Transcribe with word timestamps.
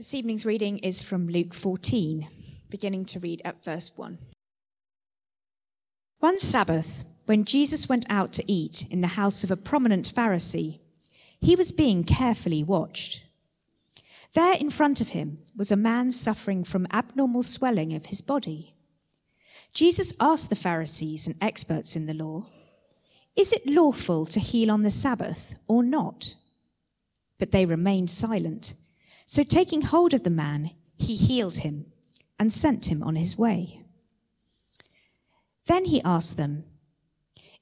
This 0.00 0.14
evening's 0.14 0.46
reading 0.46 0.78
is 0.78 1.02
from 1.02 1.28
Luke 1.28 1.52
14, 1.52 2.26
beginning 2.70 3.04
to 3.04 3.18
read 3.18 3.42
at 3.44 3.62
verse 3.62 3.98
1. 3.98 4.16
One 6.20 6.38
Sabbath, 6.38 7.04
when 7.26 7.44
Jesus 7.44 7.86
went 7.86 8.06
out 8.08 8.32
to 8.32 8.50
eat 8.50 8.86
in 8.90 9.02
the 9.02 9.18
house 9.18 9.44
of 9.44 9.50
a 9.50 9.58
prominent 9.58 10.10
Pharisee, 10.10 10.78
he 11.38 11.54
was 11.54 11.70
being 11.70 12.04
carefully 12.04 12.64
watched. 12.64 13.24
There 14.32 14.54
in 14.54 14.70
front 14.70 15.02
of 15.02 15.10
him 15.10 15.40
was 15.54 15.70
a 15.70 15.76
man 15.76 16.12
suffering 16.12 16.64
from 16.64 16.88
abnormal 16.90 17.42
swelling 17.42 17.92
of 17.92 18.06
his 18.06 18.22
body. 18.22 18.72
Jesus 19.74 20.14
asked 20.18 20.48
the 20.48 20.56
Pharisees 20.56 21.26
and 21.26 21.36
experts 21.42 21.94
in 21.94 22.06
the 22.06 22.14
law, 22.14 22.46
Is 23.36 23.52
it 23.52 23.66
lawful 23.66 24.24
to 24.24 24.40
heal 24.40 24.70
on 24.70 24.80
the 24.80 24.90
Sabbath 24.90 25.56
or 25.68 25.82
not? 25.82 26.36
But 27.38 27.52
they 27.52 27.66
remained 27.66 28.08
silent. 28.08 28.76
So 29.30 29.44
taking 29.44 29.82
hold 29.82 30.12
of 30.12 30.24
the 30.24 30.28
man, 30.28 30.72
he 30.98 31.14
healed 31.14 31.58
him 31.58 31.86
and 32.40 32.52
sent 32.52 32.90
him 32.90 33.00
on 33.00 33.14
his 33.14 33.38
way. 33.38 33.84
Then 35.66 35.84
he 35.84 36.02
asked 36.02 36.36
them, 36.36 36.64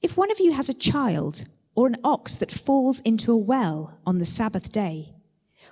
If 0.01 0.17
one 0.17 0.31
of 0.31 0.39
you 0.39 0.53
has 0.53 0.67
a 0.67 0.73
child 0.73 1.45
or 1.75 1.85
an 1.85 1.97
ox 2.03 2.37
that 2.37 2.49
falls 2.49 3.01
into 3.01 3.31
a 3.31 3.37
well 3.37 3.99
on 4.03 4.15
the 4.15 4.25
Sabbath 4.25 4.71
day, 4.71 5.13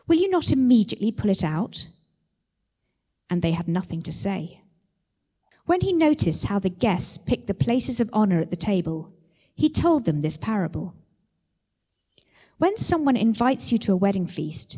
will 0.06 0.18
you 0.18 0.30
not 0.30 0.52
immediately 0.52 1.12
pull 1.12 1.32
it 1.32 1.44
out? 1.44 1.88
And 3.28 3.42
they 3.42 3.54
had 3.54 3.68
nothing 3.68 4.04
to 4.04 4.14
say. 4.14 4.62
When 5.66 5.82
he 5.82 5.94
noticed 5.94 6.46
how 6.46 6.60
the 6.60 6.70
guests 6.70 7.18
picked 7.18 7.48
the 7.48 7.56
places 7.56 8.00
of 8.00 8.12
honor 8.14 8.40
at 8.40 8.52
the 8.52 8.56
table, 8.56 9.16
he 9.56 9.68
told 9.68 10.06
them 10.06 10.22
this 10.22 10.38
parable. 10.38 10.94
When 12.60 12.78
someone 12.78 13.18
invites 13.18 13.72
you 13.72 13.80
to 13.80 13.94
a 13.94 13.98
wedding 13.98 14.28
feast, 14.28 14.78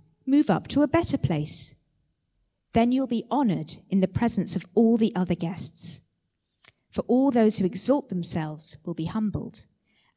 move 0.31 0.49
up 0.49 0.67
to 0.69 0.81
a 0.81 0.87
better 0.87 1.17
place. 1.17 1.75
Then 2.73 2.93
you'll 2.93 3.05
be 3.19 3.25
honored 3.29 3.75
in 3.89 3.99
the 3.99 4.07
presence 4.07 4.55
of 4.55 4.65
all 4.73 4.95
the 4.95 5.13
other 5.13 5.35
guests. 5.35 6.01
For 6.89 7.01
all 7.01 7.31
those 7.31 7.57
who 7.57 7.65
exalt 7.65 8.07
themselves 8.07 8.77
will 8.85 8.93
be 8.93 9.05
humbled, 9.05 9.65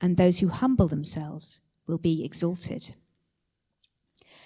and 0.00 0.16
those 0.16 0.38
who 0.38 0.48
humble 0.48 0.86
themselves 0.86 1.60
will 1.88 1.98
be 1.98 2.24
exalted. 2.24 2.94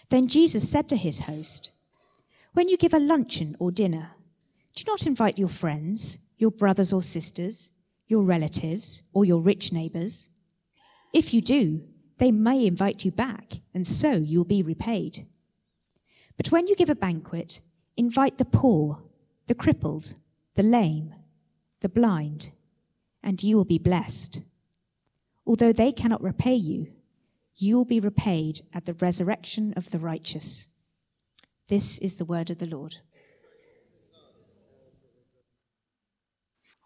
Then 0.09 0.27
Jesus 0.27 0.69
said 0.69 0.89
to 0.89 0.97
his 0.97 1.21
host, 1.21 1.73
When 2.55 2.69
you 2.69 2.79
give 2.79 2.95
a 2.95 2.99
luncheon 2.99 3.55
or 3.59 3.71
dinner, 3.71 4.13
do 4.75 4.85
not 4.87 5.07
invite 5.07 5.39
your 5.39 5.49
friends, 5.49 6.19
your 6.39 6.51
brothers 6.51 6.93
or 6.95 7.03
sisters, 7.03 7.73
your 8.07 8.23
relatives, 8.23 9.03
or 9.13 9.27
your 9.27 9.43
rich 9.43 9.71
neighbors. 9.71 10.31
If 11.13 11.35
you 11.35 11.43
do, 11.43 11.83
they 12.17 12.33
may 12.33 12.67
invite 12.67 13.05
you 13.05 13.11
back, 13.11 13.61
and 13.75 13.87
so 13.87 14.13
you'll 14.13 14.45
be 14.45 14.63
repaid. 14.63 15.27
But 16.39 16.51
when 16.51 16.69
you 16.69 16.77
give 16.77 16.89
a 16.89 16.95
banquet, 16.95 17.61
invite 17.97 18.39
the 18.39 18.47
poor, 18.47 19.03
the 19.49 19.55
crippled, 19.55 20.15
the 20.55 20.63
lame, 20.63 21.15
the 21.81 21.89
blind, 21.89 22.53
and 23.23 23.43
you 23.43 23.57
will 23.57 23.67
be 23.67 23.79
blessed. 23.79 24.43
Although 25.45 25.73
they 25.73 25.93
cannot 25.93 26.23
repay 26.23 26.55
you, 26.55 26.93
you 27.57 27.77
will 27.77 27.85
be 27.85 28.01
repaid 28.01 28.61
at 28.73 28.87
the 28.87 28.95
resurrection 28.95 29.75
of 29.77 29.91
the 29.91 29.99
righteous. 29.99 30.69
This 31.67 31.99
is 31.99 32.17
the 32.17 32.25
word 32.25 32.51
of 32.51 32.59
the 32.59 32.69
Lord. 32.69 32.97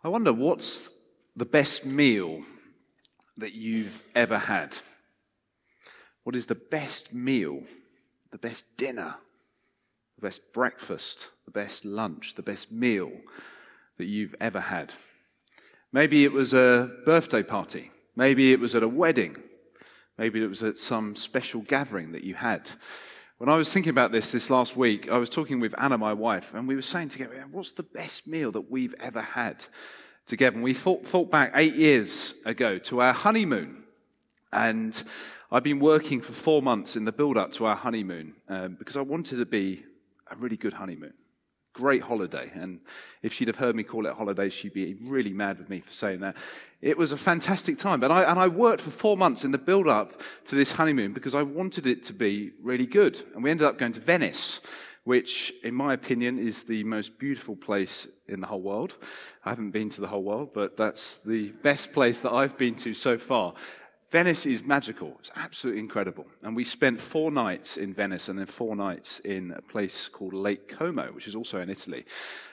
I 0.02 0.08
wonder 0.08 0.32
what's 0.32 0.90
the 1.36 1.44
best 1.44 1.84
meal 1.84 2.42
that 3.36 3.54
you've 3.54 4.02
ever 4.14 4.38
had? 4.38 4.78
What 6.24 6.34
is 6.34 6.46
the 6.46 6.54
best 6.54 7.12
meal, 7.12 7.62
the 8.30 8.38
best 8.38 8.76
dinner, 8.76 9.16
the 10.22 10.28
best 10.28 10.52
breakfast, 10.52 11.30
the 11.46 11.50
best 11.50 11.84
lunch, 11.84 12.34
the 12.36 12.42
best 12.42 12.70
meal 12.70 13.10
that 13.98 14.06
you've 14.06 14.36
ever 14.40 14.60
had? 14.60 14.92
Maybe 15.92 16.24
it 16.24 16.32
was 16.32 16.54
a 16.54 16.92
birthday 17.04 17.42
party. 17.42 17.90
Maybe 18.14 18.52
it 18.52 18.60
was 18.60 18.76
at 18.76 18.84
a 18.84 18.88
wedding. 18.88 19.36
Maybe 20.16 20.40
it 20.40 20.46
was 20.46 20.62
at 20.62 20.78
some 20.78 21.16
special 21.16 21.62
gathering 21.62 22.12
that 22.12 22.22
you 22.22 22.36
had. 22.36 22.70
When 23.38 23.48
I 23.48 23.56
was 23.56 23.72
thinking 23.72 23.90
about 23.90 24.12
this 24.12 24.30
this 24.30 24.48
last 24.48 24.76
week, 24.76 25.10
I 25.10 25.18
was 25.18 25.28
talking 25.28 25.58
with 25.58 25.74
Anna, 25.76 25.98
my 25.98 26.12
wife, 26.12 26.54
and 26.54 26.68
we 26.68 26.76
were 26.76 26.82
saying 26.82 27.08
together, 27.08 27.44
what's 27.50 27.72
the 27.72 27.82
best 27.82 28.28
meal 28.28 28.52
that 28.52 28.70
we've 28.70 28.94
ever 29.00 29.22
had 29.22 29.64
together? 30.24 30.54
And 30.54 30.62
we 30.62 30.72
thought, 30.72 31.04
thought 31.04 31.32
back 31.32 31.50
eight 31.56 31.74
years 31.74 32.34
ago 32.46 32.78
to 32.78 33.00
our 33.00 33.12
honeymoon. 33.12 33.82
And 34.52 35.02
I've 35.50 35.64
been 35.64 35.80
working 35.80 36.20
for 36.20 36.32
four 36.32 36.62
months 36.62 36.94
in 36.94 37.06
the 37.06 37.12
build 37.12 37.36
up 37.36 37.50
to 37.54 37.66
our 37.66 37.74
honeymoon 37.74 38.34
um, 38.48 38.76
because 38.78 38.96
I 38.96 39.02
wanted 39.02 39.38
to 39.38 39.46
be 39.46 39.84
a 40.30 40.36
really 40.36 40.56
good 40.56 40.74
honeymoon. 40.74 41.14
Great 41.74 42.02
holiday. 42.02 42.50
And 42.54 42.80
if 43.22 43.32
she'd 43.32 43.48
have 43.48 43.56
heard 43.56 43.74
me 43.74 43.82
call 43.82 44.06
it 44.06 44.12
holiday, 44.12 44.50
she'd 44.50 44.74
be 44.74 44.94
really 45.02 45.32
mad 45.32 45.58
with 45.58 45.70
me 45.70 45.80
for 45.80 45.92
saying 45.92 46.20
that. 46.20 46.36
It 46.82 46.98
was 46.98 47.12
a 47.12 47.16
fantastic 47.16 47.78
time. 47.78 47.98
But 47.98 48.10
I, 48.10 48.24
and 48.24 48.38
I 48.38 48.48
worked 48.48 48.82
for 48.82 48.90
four 48.90 49.16
months 49.16 49.42
in 49.42 49.52
the 49.52 49.58
build 49.58 49.88
up 49.88 50.20
to 50.46 50.54
this 50.54 50.72
honeymoon 50.72 51.14
because 51.14 51.34
I 51.34 51.42
wanted 51.42 51.86
it 51.86 52.02
to 52.04 52.12
be 52.12 52.52
really 52.62 52.84
good. 52.84 53.22
And 53.34 53.42
we 53.42 53.50
ended 53.50 53.66
up 53.66 53.78
going 53.78 53.92
to 53.92 54.00
Venice, 54.00 54.60
which, 55.04 55.52
in 55.64 55.74
my 55.74 55.94
opinion, 55.94 56.38
is 56.38 56.62
the 56.62 56.84
most 56.84 57.18
beautiful 57.18 57.56
place 57.56 58.06
in 58.28 58.40
the 58.40 58.46
whole 58.46 58.60
world. 58.60 58.94
I 59.44 59.48
haven't 59.48 59.70
been 59.70 59.88
to 59.90 60.00
the 60.02 60.08
whole 60.08 60.22
world, 60.22 60.50
but 60.52 60.76
that's 60.76 61.16
the 61.16 61.52
best 61.62 61.92
place 61.92 62.20
that 62.20 62.32
I've 62.32 62.58
been 62.58 62.74
to 62.76 62.92
so 62.92 63.16
far. 63.16 63.54
Venice 64.12 64.44
is 64.44 64.62
magical. 64.62 65.16
It's 65.20 65.30
absolutely 65.36 65.80
incredible. 65.80 66.26
And 66.42 66.54
we 66.54 66.64
spent 66.64 67.00
four 67.00 67.30
nights 67.30 67.78
in 67.78 67.94
Venice 67.94 68.28
and 68.28 68.38
then 68.38 68.44
four 68.44 68.76
nights 68.76 69.20
in 69.20 69.52
a 69.52 69.62
place 69.62 70.06
called 70.06 70.34
Lake 70.34 70.68
Como, 70.68 71.10
which 71.12 71.26
is 71.26 71.34
also 71.34 71.62
in 71.62 71.70
Italy. 71.70 72.04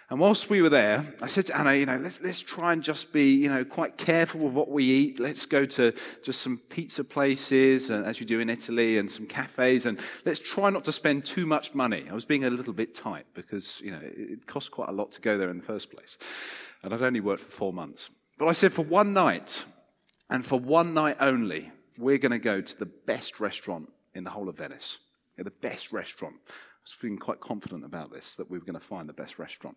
And 0.10 0.22
whilst 0.22 0.50
we 0.50 0.62
were 0.62 0.70
there, 0.70 1.04
I 1.22 1.28
said 1.28 1.48
to 1.48 1.60
Anna, 1.60 1.74
you 1.74 1.86
know, 1.86 1.98
let's, 1.98 2.22
let's 2.22 2.40
try 2.40 2.72
and 2.72 2.82
just 2.82 3.12
be, 3.12 3.34
you 3.34 3.50
know, 3.50 3.66
quite 3.66 3.98
careful 3.98 4.40
with 4.40 4.54
what 4.54 4.70
we 4.70 4.86
eat. 4.86 5.20
Let's 5.20 5.46
go 5.46 5.66
to 5.66 5.94
just 6.24 6.40
some 6.40 6.62
pizza 6.70 7.04
places, 7.04 7.92
uh, 7.92 8.04
as 8.06 8.22
you 8.22 8.26
do 8.26 8.40
in 8.40 8.50
Italy, 8.50 8.98
and 8.98 9.12
some 9.12 9.28
cafes, 9.28 9.86
and 9.86 10.00
let's 10.24 10.40
try 10.40 10.70
not 10.70 10.86
to 10.86 10.94
spend 10.94 11.26
too 11.26 11.46
much 11.46 11.76
money. 11.76 12.06
I 12.10 12.14
was 12.14 12.24
being 12.24 12.46
a 12.46 12.50
little 12.50 12.74
bit 12.74 12.96
tight 12.96 13.26
because, 13.34 13.82
you 13.82 13.92
know, 13.92 14.00
it 14.02 14.48
cost 14.48 14.72
quite 14.72 14.88
a 14.88 14.94
lot 14.94 15.12
to 15.12 15.22
go 15.22 15.38
there 15.38 15.50
in 15.50 15.58
the 15.58 15.66
first 15.66 15.92
place. 15.92 16.18
And 16.84 16.94
I'd 16.94 17.02
only 17.02 17.20
worked 17.20 17.44
for 17.44 17.52
four 17.52 17.74
months. 17.74 18.12
But 18.38 18.48
I 18.48 18.54
said, 18.54 18.72
for 18.72 18.86
one 18.86 19.12
night, 19.12 19.66
and 20.30 20.46
for 20.46 20.60
one 20.60 20.94
night 20.94 21.18
only, 21.20 21.72
we're 21.98 22.18
going 22.18 22.32
to 22.32 22.40
go 22.40 22.62
to 22.62 22.80
the 22.80 22.86
best 22.86 23.40
restaurant 23.40 23.92
in 24.14 24.24
the 24.24 24.30
whole 24.30 24.50
of 24.50 24.58
Venice. 24.58 25.00
Yeah, 25.38 25.44
the 25.44 25.52
best 25.52 25.92
restaurant. 25.92 26.36
I 26.46 26.82
was 26.84 26.92
feeling 26.94 27.18
quite 27.18 27.42
confident 27.42 27.84
about 27.84 28.12
this, 28.12 28.36
that 28.38 28.50
we 28.50 28.58
were 28.58 28.64
going 28.64 28.80
to 28.80 28.86
find 28.86 29.08
the 29.08 29.14
best 29.14 29.38
restaurant. 29.38 29.76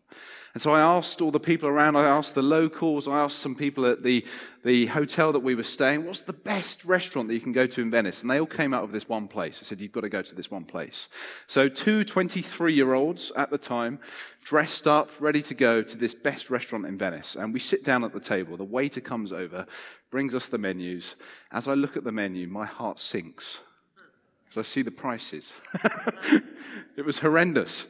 And 0.54 0.62
so 0.62 0.72
I 0.72 0.80
asked 0.80 1.20
all 1.20 1.32
the 1.32 1.40
people 1.40 1.68
around, 1.68 1.96
I 1.96 2.04
asked 2.04 2.36
the 2.36 2.42
locals, 2.42 3.08
I 3.08 3.18
asked 3.18 3.40
some 3.40 3.56
people 3.56 3.84
at 3.86 4.04
the, 4.04 4.24
the 4.64 4.86
hotel 4.86 5.32
that 5.32 5.40
we 5.40 5.56
were 5.56 5.64
staying, 5.64 6.06
what's 6.06 6.22
the 6.22 6.32
best 6.32 6.84
restaurant 6.84 7.28
that 7.28 7.34
you 7.34 7.40
can 7.40 7.52
go 7.52 7.66
to 7.66 7.82
in 7.82 7.90
Venice? 7.90 8.22
And 8.22 8.30
they 8.30 8.38
all 8.38 8.46
came 8.46 8.72
out 8.72 8.84
of 8.84 8.92
this 8.92 9.08
one 9.08 9.26
place. 9.26 9.58
I 9.60 9.64
said, 9.64 9.80
you've 9.80 9.92
got 9.92 10.02
to 10.02 10.08
go 10.08 10.22
to 10.22 10.34
this 10.34 10.50
one 10.50 10.64
place. 10.64 11.08
So 11.48 11.68
two 11.68 12.04
23 12.04 12.72
year 12.72 12.94
olds 12.94 13.32
at 13.36 13.50
the 13.50 13.58
time, 13.58 13.98
dressed 14.42 14.86
up, 14.86 15.10
ready 15.20 15.42
to 15.42 15.54
go 15.54 15.82
to 15.82 15.98
this 15.98 16.14
best 16.14 16.50
restaurant 16.50 16.86
in 16.86 16.96
Venice. 16.96 17.34
And 17.34 17.52
we 17.52 17.60
sit 17.60 17.84
down 17.84 18.04
at 18.04 18.12
the 18.12 18.20
table. 18.20 18.56
The 18.56 18.64
waiter 18.64 19.00
comes 19.00 19.32
over, 19.32 19.66
brings 20.12 20.36
us 20.36 20.46
the 20.46 20.58
menus. 20.58 21.16
As 21.50 21.66
I 21.66 21.74
look 21.74 21.96
at 21.96 22.04
the 22.04 22.12
menu, 22.12 22.46
my 22.46 22.66
heart 22.66 23.00
sinks 23.00 23.58
as 24.52 24.58
I 24.58 24.62
see 24.62 24.82
the 24.82 24.90
prices. 24.90 25.54
it 26.96 27.04
was 27.04 27.18
horrendous. 27.20 27.86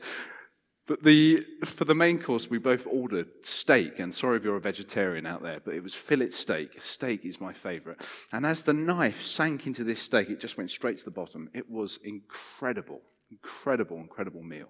But 0.86 1.02
the, 1.02 1.44
for 1.64 1.84
the 1.84 1.94
main 1.94 2.20
course, 2.20 2.48
we 2.48 2.58
both 2.58 2.86
ordered 2.88 3.44
steak. 3.44 3.98
And 3.98 4.14
sorry 4.14 4.36
if 4.36 4.44
you're 4.44 4.56
a 4.56 4.60
vegetarian 4.60 5.26
out 5.26 5.42
there, 5.42 5.60
but 5.64 5.74
it 5.74 5.82
was 5.82 5.94
fillet 5.94 6.30
steak. 6.30 6.80
Steak 6.80 7.24
is 7.24 7.40
my 7.40 7.52
favorite. 7.52 8.00
And 8.32 8.46
as 8.46 8.62
the 8.62 8.72
knife 8.72 9.22
sank 9.22 9.66
into 9.66 9.82
this 9.82 10.00
steak, 10.00 10.30
it 10.30 10.38
just 10.38 10.56
went 10.56 10.70
straight 10.70 10.98
to 10.98 11.04
the 11.04 11.10
bottom. 11.10 11.50
It 11.52 11.68
was 11.68 11.98
incredible, 12.04 13.00
incredible, 13.30 13.98
incredible 13.98 14.42
meal. 14.42 14.68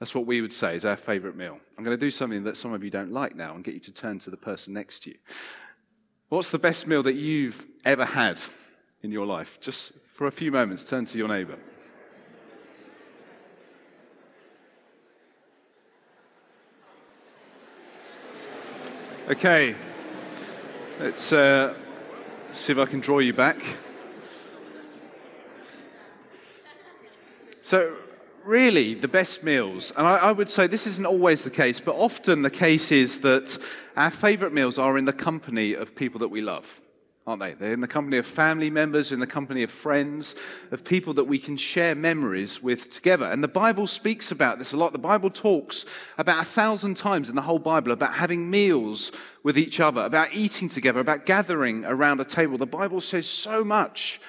That's 0.00 0.14
what 0.14 0.26
we 0.26 0.40
would 0.40 0.52
say 0.52 0.74
is 0.74 0.84
our 0.84 0.96
favorite 0.96 1.36
meal. 1.36 1.58
I'm 1.78 1.84
going 1.84 1.96
to 1.96 2.06
do 2.06 2.10
something 2.10 2.42
that 2.44 2.56
some 2.56 2.72
of 2.72 2.82
you 2.82 2.90
don't 2.90 3.12
like 3.12 3.36
now 3.36 3.54
and 3.54 3.62
get 3.62 3.74
you 3.74 3.80
to 3.80 3.92
turn 3.92 4.18
to 4.20 4.30
the 4.30 4.36
person 4.36 4.74
next 4.74 5.04
to 5.04 5.10
you. 5.10 5.16
What's 6.28 6.50
the 6.50 6.58
best 6.58 6.86
meal 6.86 7.02
that 7.02 7.14
you've 7.14 7.66
ever 7.84 8.04
had 8.04 8.40
in 9.02 9.12
your 9.12 9.26
life? 9.26 9.58
Just 9.60 9.92
for 10.14 10.26
a 10.26 10.32
few 10.32 10.50
moments, 10.50 10.82
turn 10.82 11.04
to 11.04 11.18
your 11.18 11.28
neighbor. 11.28 11.58
Okay, 19.28 19.74
let's 21.00 21.32
uh, 21.32 21.74
see 22.52 22.72
if 22.72 22.78
I 22.78 22.84
can 22.84 23.00
draw 23.00 23.20
you 23.20 23.32
back. 23.32 23.58
So, 27.62 27.96
really, 28.44 28.94
the 28.94 29.08
best 29.08 29.42
meals, 29.42 29.92
and 29.96 30.06
I, 30.06 30.16
I, 30.16 30.32
would 30.32 30.50
say 30.50 30.66
this 30.66 30.86
isn't 30.86 31.06
always 31.06 31.44
the 31.44 31.50
case, 31.50 31.80
but 31.80 31.94
often 31.96 32.42
the 32.42 32.50
case 32.50 32.92
is 32.92 33.20
that 33.20 33.58
our 33.96 34.10
favorite 34.10 34.52
meals 34.52 34.78
are 34.78 34.98
in 34.98 35.04
the 35.04 35.12
company 35.12 35.74
of 35.74 35.94
people 35.94 36.20
that 36.20 36.28
we 36.28 36.40
love 36.40 36.80
aren't 37.26 37.40
they? 37.40 37.54
They're 37.54 37.72
in 37.72 37.80
the 37.80 37.88
company 37.88 38.18
of 38.18 38.26
family 38.26 38.68
members, 38.68 39.10
in 39.10 39.18
the 39.18 39.26
company 39.26 39.62
of 39.62 39.70
friends, 39.70 40.34
of 40.70 40.84
people 40.84 41.14
that 41.14 41.24
we 41.24 41.38
can 41.38 41.56
share 41.56 41.94
memories 41.94 42.62
with 42.62 42.90
together. 42.90 43.26
And 43.26 43.42
the 43.42 43.48
Bible 43.48 43.86
speaks 43.86 44.30
about 44.30 44.58
this 44.58 44.74
a 44.74 44.76
lot. 44.76 44.92
The 44.92 44.98
Bible 44.98 45.30
talks 45.30 45.86
about 46.18 46.42
a 46.42 46.44
thousand 46.44 46.96
times 46.96 47.30
in 47.30 47.36
the 47.36 47.42
whole 47.42 47.58
Bible 47.58 47.92
about 47.92 48.14
having 48.14 48.50
meals 48.50 49.10
with 49.42 49.56
each 49.56 49.80
other, 49.80 50.02
about 50.02 50.34
eating 50.34 50.68
together, 50.68 51.00
about 51.00 51.24
gathering 51.24 51.84
around 51.86 52.20
a 52.20 52.24
table. 52.26 52.58
The 52.58 52.66
Bible 52.66 53.00
says 53.00 53.26
so 53.26 53.64
much 53.64 54.20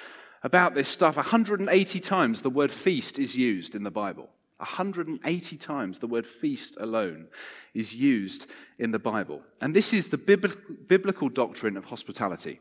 about 0.46 0.74
this 0.74 0.88
stuff. 0.88 1.16
180 1.16 2.00
times 2.00 2.40
the 2.40 2.50
word 2.50 2.70
feast 2.70 3.18
is 3.18 3.36
used 3.36 3.74
in 3.74 3.82
the 3.82 3.90
Bible. 3.90 4.30
180 4.58 5.56
times 5.56 5.98
the 5.98 6.06
word 6.06 6.26
feast 6.26 6.76
alone 6.80 7.26
is 7.74 7.94
used 7.94 8.48
in 8.78 8.92
the 8.92 8.98
Bible. 8.98 9.42
And 9.60 9.74
this 9.74 9.92
is 9.92 10.08
the 10.08 10.16
biblical 10.16 11.28
doctrine 11.28 11.76
of 11.76 11.84
hospitality 11.86 12.60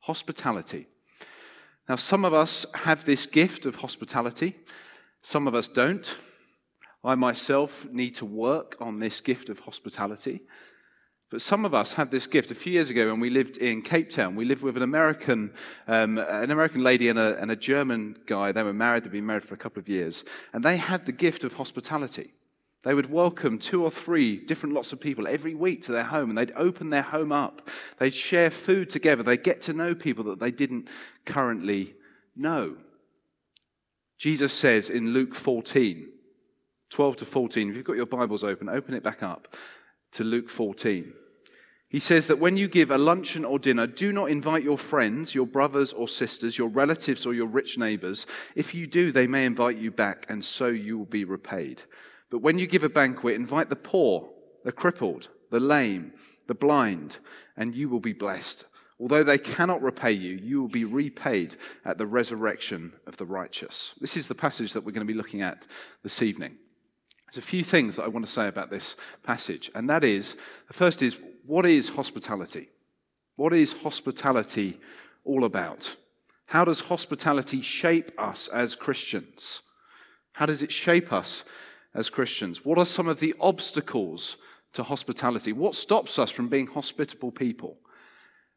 hospitality. 0.00 0.86
Now, 1.88 1.94
some 1.94 2.24
of 2.24 2.34
us 2.34 2.66
have 2.74 3.04
this 3.04 3.24
gift 3.24 3.66
of 3.66 3.76
hospitality, 3.76 4.56
some 5.22 5.46
of 5.46 5.54
us 5.54 5.68
don't. 5.68 6.18
I 7.04 7.14
myself 7.14 7.86
need 7.92 8.16
to 8.16 8.24
work 8.24 8.76
on 8.80 8.98
this 8.98 9.20
gift 9.20 9.48
of 9.48 9.60
hospitality. 9.60 10.40
But 11.32 11.40
some 11.40 11.64
of 11.64 11.72
us 11.72 11.94
have 11.94 12.10
this 12.10 12.26
gift. 12.26 12.50
A 12.50 12.54
few 12.54 12.74
years 12.74 12.90
ago, 12.90 13.08
when 13.08 13.18
we 13.18 13.30
lived 13.30 13.56
in 13.56 13.80
Cape 13.80 14.10
Town, 14.10 14.36
we 14.36 14.44
lived 14.44 14.60
with 14.60 14.76
an 14.76 14.82
American, 14.82 15.54
um, 15.88 16.18
an 16.18 16.50
American 16.50 16.84
lady 16.84 17.08
and 17.08 17.18
a, 17.18 17.40
and 17.40 17.50
a 17.50 17.56
German 17.56 18.18
guy. 18.26 18.52
They 18.52 18.62
were 18.62 18.74
married, 18.74 19.04
they'd 19.04 19.12
been 19.12 19.24
married 19.24 19.46
for 19.46 19.54
a 19.54 19.56
couple 19.56 19.80
of 19.80 19.88
years. 19.88 20.24
And 20.52 20.62
they 20.62 20.76
had 20.76 21.06
the 21.06 21.12
gift 21.12 21.42
of 21.42 21.54
hospitality. 21.54 22.34
They 22.82 22.92
would 22.92 23.10
welcome 23.10 23.58
two 23.58 23.82
or 23.82 23.90
three 23.90 24.36
different 24.36 24.74
lots 24.74 24.92
of 24.92 25.00
people 25.00 25.26
every 25.26 25.54
week 25.54 25.80
to 25.82 25.92
their 25.92 26.04
home 26.04 26.28
and 26.28 26.36
they'd 26.36 26.52
open 26.54 26.90
their 26.90 27.00
home 27.00 27.32
up. 27.32 27.66
They'd 27.98 28.12
share 28.12 28.50
food 28.50 28.90
together. 28.90 29.22
They'd 29.22 29.42
get 29.42 29.62
to 29.62 29.72
know 29.72 29.94
people 29.94 30.24
that 30.24 30.38
they 30.38 30.50
didn't 30.50 30.88
currently 31.24 31.94
know. 32.36 32.76
Jesus 34.18 34.52
says 34.52 34.90
in 34.90 35.14
Luke 35.14 35.34
14, 35.34 36.10
12 36.90 37.16
to 37.16 37.24
14, 37.24 37.70
if 37.70 37.76
you've 37.76 37.86
got 37.86 37.96
your 37.96 38.04
Bibles 38.04 38.44
open, 38.44 38.68
open 38.68 38.92
it 38.92 39.02
back 39.02 39.22
up 39.22 39.56
to 40.10 40.24
Luke 40.24 40.50
14. 40.50 41.14
He 41.92 42.00
says 42.00 42.26
that 42.28 42.38
when 42.38 42.56
you 42.56 42.68
give 42.68 42.90
a 42.90 42.96
luncheon 42.96 43.44
or 43.44 43.58
dinner, 43.58 43.86
do 43.86 44.14
not 44.14 44.30
invite 44.30 44.62
your 44.62 44.78
friends, 44.78 45.34
your 45.34 45.46
brothers 45.46 45.92
or 45.92 46.08
sisters, 46.08 46.56
your 46.56 46.70
relatives 46.70 47.26
or 47.26 47.34
your 47.34 47.46
rich 47.46 47.76
neighbors. 47.76 48.26
If 48.56 48.74
you 48.74 48.86
do, 48.86 49.12
they 49.12 49.26
may 49.26 49.44
invite 49.44 49.76
you 49.76 49.90
back, 49.90 50.24
and 50.30 50.42
so 50.42 50.68
you 50.68 50.96
will 50.96 51.04
be 51.04 51.26
repaid. 51.26 51.82
But 52.30 52.38
when 52.38 52.58
you 52.58 52.66
give 52.66 52.82
a 52.82 52.88
banquet, 52.88 53.34
invite 53.34 53.68
the 53.68 53.76
poor, 53.76 54.30
the 54.64 54.72
crippled, 54.72 55.28
the 55.50 55.60
lame, 55.60 56.14
the 56.46 56.54
blind, 56.54 57.18
and 57.58 57.74
you 57.74 57.90
will 57.90 58.00
be 58.00 58.14
blessed. 58.14 58.64
Although 58.98 59.22
they 59.22 59.36
cannot 59.36 59.82
repay 59.82 60.12
you, 60.12 60.40
you 60.42 60.62
will 60.62 60.68
be 60.68 60.86
repaid 60.86 61.56
at 61.84 61.98
the 61.98 62.06
resurrection 62.06 62.94
of 63.06 63.18
the 63.18 63.26
righteous. 63.26 63.92
This 64.00 64.16
is 64.16 64.28
the 64.28 64.34
passage 64.34 64.72
that 64.72 64.82
we're 64.82 64.92
going 64.92 65.06
to 65.06 65.12
be 65.12 65.18
looking 65.18 65.42
at 65.42 65.66
this 66.02 66.22
evening. 66.22 66.56
There's 67.26 67.44
a 67.44 67.46
few 67.46 67.64
things 67.64 67.96
that 67.96 68.04
I 68.04 68.08
want 68.08 68.24
to 68.24 68.32
say 68.32 68.48
about 68.48 68.70
this 68.70 68.96
passage, 69.22 69.70
and 69.74 69.90
that 69.90 70.04
is 70.04 70.38
the 70.68 70.74
first 70.74 71.02
is 71.02 71.20
what 71.44 71.66
is 71.66 71.90
hospitality? 71.90 72.68
What 73.36 73.52
is 73.52 73.72
hospitality 73.72 74.78
all 75.24 75.44
about? 75.44 75.96
How 76.46 76.64
does 76.64 76.80
hospitality 76.80 77.62
shape 77.62 78.12
us 78.18 78.48
as 78.48 78.74
Christians? 78.74 79.62
How 80.32 80.46
does 80.46 80.62
it 80.62 80.72
shape 80.72 81.12
us 81.12 81.44
as 81.94 82.10
Christians? 82.10 82.64
What 82.64 82.78
are 82.78 82.84
some 82.84 83.08
of 83.08 83.20
the 83.20 83.34
obstacles 83.40 84.36
to 84.74 84.82
hospitality? 84.82 85.52
What 85.52 85.74
stops 85.74 86.18
us 86.18 86.30
from 86.30 86.48
being 86.48 86.66
hospitable 86.66 87.32
people? 87.32 87.78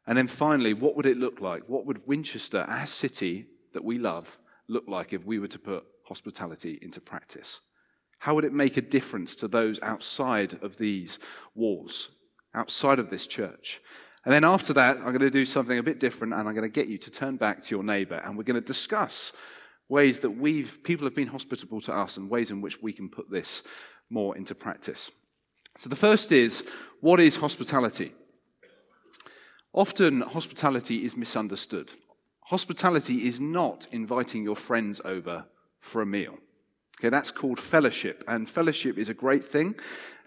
And 0.07 0.17
then 0.17 0.27
finally, 0.27 0.73
what 0.73 0.95
would 0.95 1.05
it 1.05 1.17
look 1.17 1.41
like? 1.41 1.63
What 1.67 1.85
would 1.85 2.05
Winchester, 2.07 2.65
our 2.67 2.85
city 2.85 3.47
that 3.73 3.83
we 3.83 3.97
love, 3.97 4.37
look 4.67 4.85
like 4.87 5.13
if 5.13 5.25
we 5.25 5.39
were 5.39 5.47
to 5.47 5.59
put 5.59 5.85
hospitality 6.03 6.79
into 6.81 7.01
practice? 7.01 7.61
How 8.19 8.35
would 8.35 8.45
it 8.45 8.53
make 8.53 8.77
a 8.77 8.81
difference 8.81 9.35
to 9.35 9.47
those 9.47 9.79
outside 9.81 10.57
of 10.61 10.77
these 10.77 11.19
walls, 11.53 12.09
outside 12.55 12.99
of 12.99 13.09
this 13.09 13.27
church? 13.27 13.81
And 14.23 14.33
then 14.33 14.43
after 14.43 14.73
that, 14.73 14.97
I'm 14.97 15.03
going 15.03 15.19
to 15.19 15.29
do 15.29 15.45
something 15.45 15.77
a 15.77 15.83
bit 15.83 15.99
different 15.99 16.33
and 16.33 16.47
I'm 16.47 16.55
going 16.55 16.69
to 16.69 16.69
get 16.69 16.87
you 16.87 16.97
to 16.97 17.11
turn 17.11 17.37
back 17.37 17.61
to 17.63 17.75
your 17.75 17.83
neighbor 17.83 18.15
and 18.23 18.35
we're 18.35 18.43
going 18.43 18.59
to 18.59 18.61
discuss 18.61 19.31
ways 19.87 20.19
that 20.19 20.31
we've, 20.31 20.83
people 20.83 21.05
have 21.05 21.13
been 21.13 21.27
hospitable 21.27 21.79
to 21.81 21.93
us 21.93 22.17
and 22.17 22.29
ways 22.29 22.49
in 22.49 22.59
which 22.59 22.81
we 22.81 22.91
can 22.91 23.07
put 23.07 23.29
this 23.29 23.61
more 24.09 24.35
into 24.35 24.55
practice. 24.55 25.11
So 25.77 25.89
the 25.89 25.95
first 25.95 26.31
is 26.31 26.63
what 27.01 27.19
is 27.19 27.37
hospitality? 27.37 28.13
Often, 29.73 30.21
hospitality 30.21 31.03
is 31.03 31.17
misunderstood. 31.17 31.91
Hospitality 32.45 33.27
is 33.27 33.39
not 33.39 33.87
inviting 33.91 34.43
your 34.43 34.55
friends 34.55 35.01
over 35.03 35.45
for 35.81 36.01
a 36.01 36.05
meal. 36.05 36.37
Okay, 36.97 37.09
that's 37.09 37.29
called 37.29 37.59
fellowship, 37.59 38.23
and 38.27 38.49
fellowship 38.49 38.97
is 38.97 39.09
a 39.09 39.13
great 39.13 39.43
thing. 39.43 39.75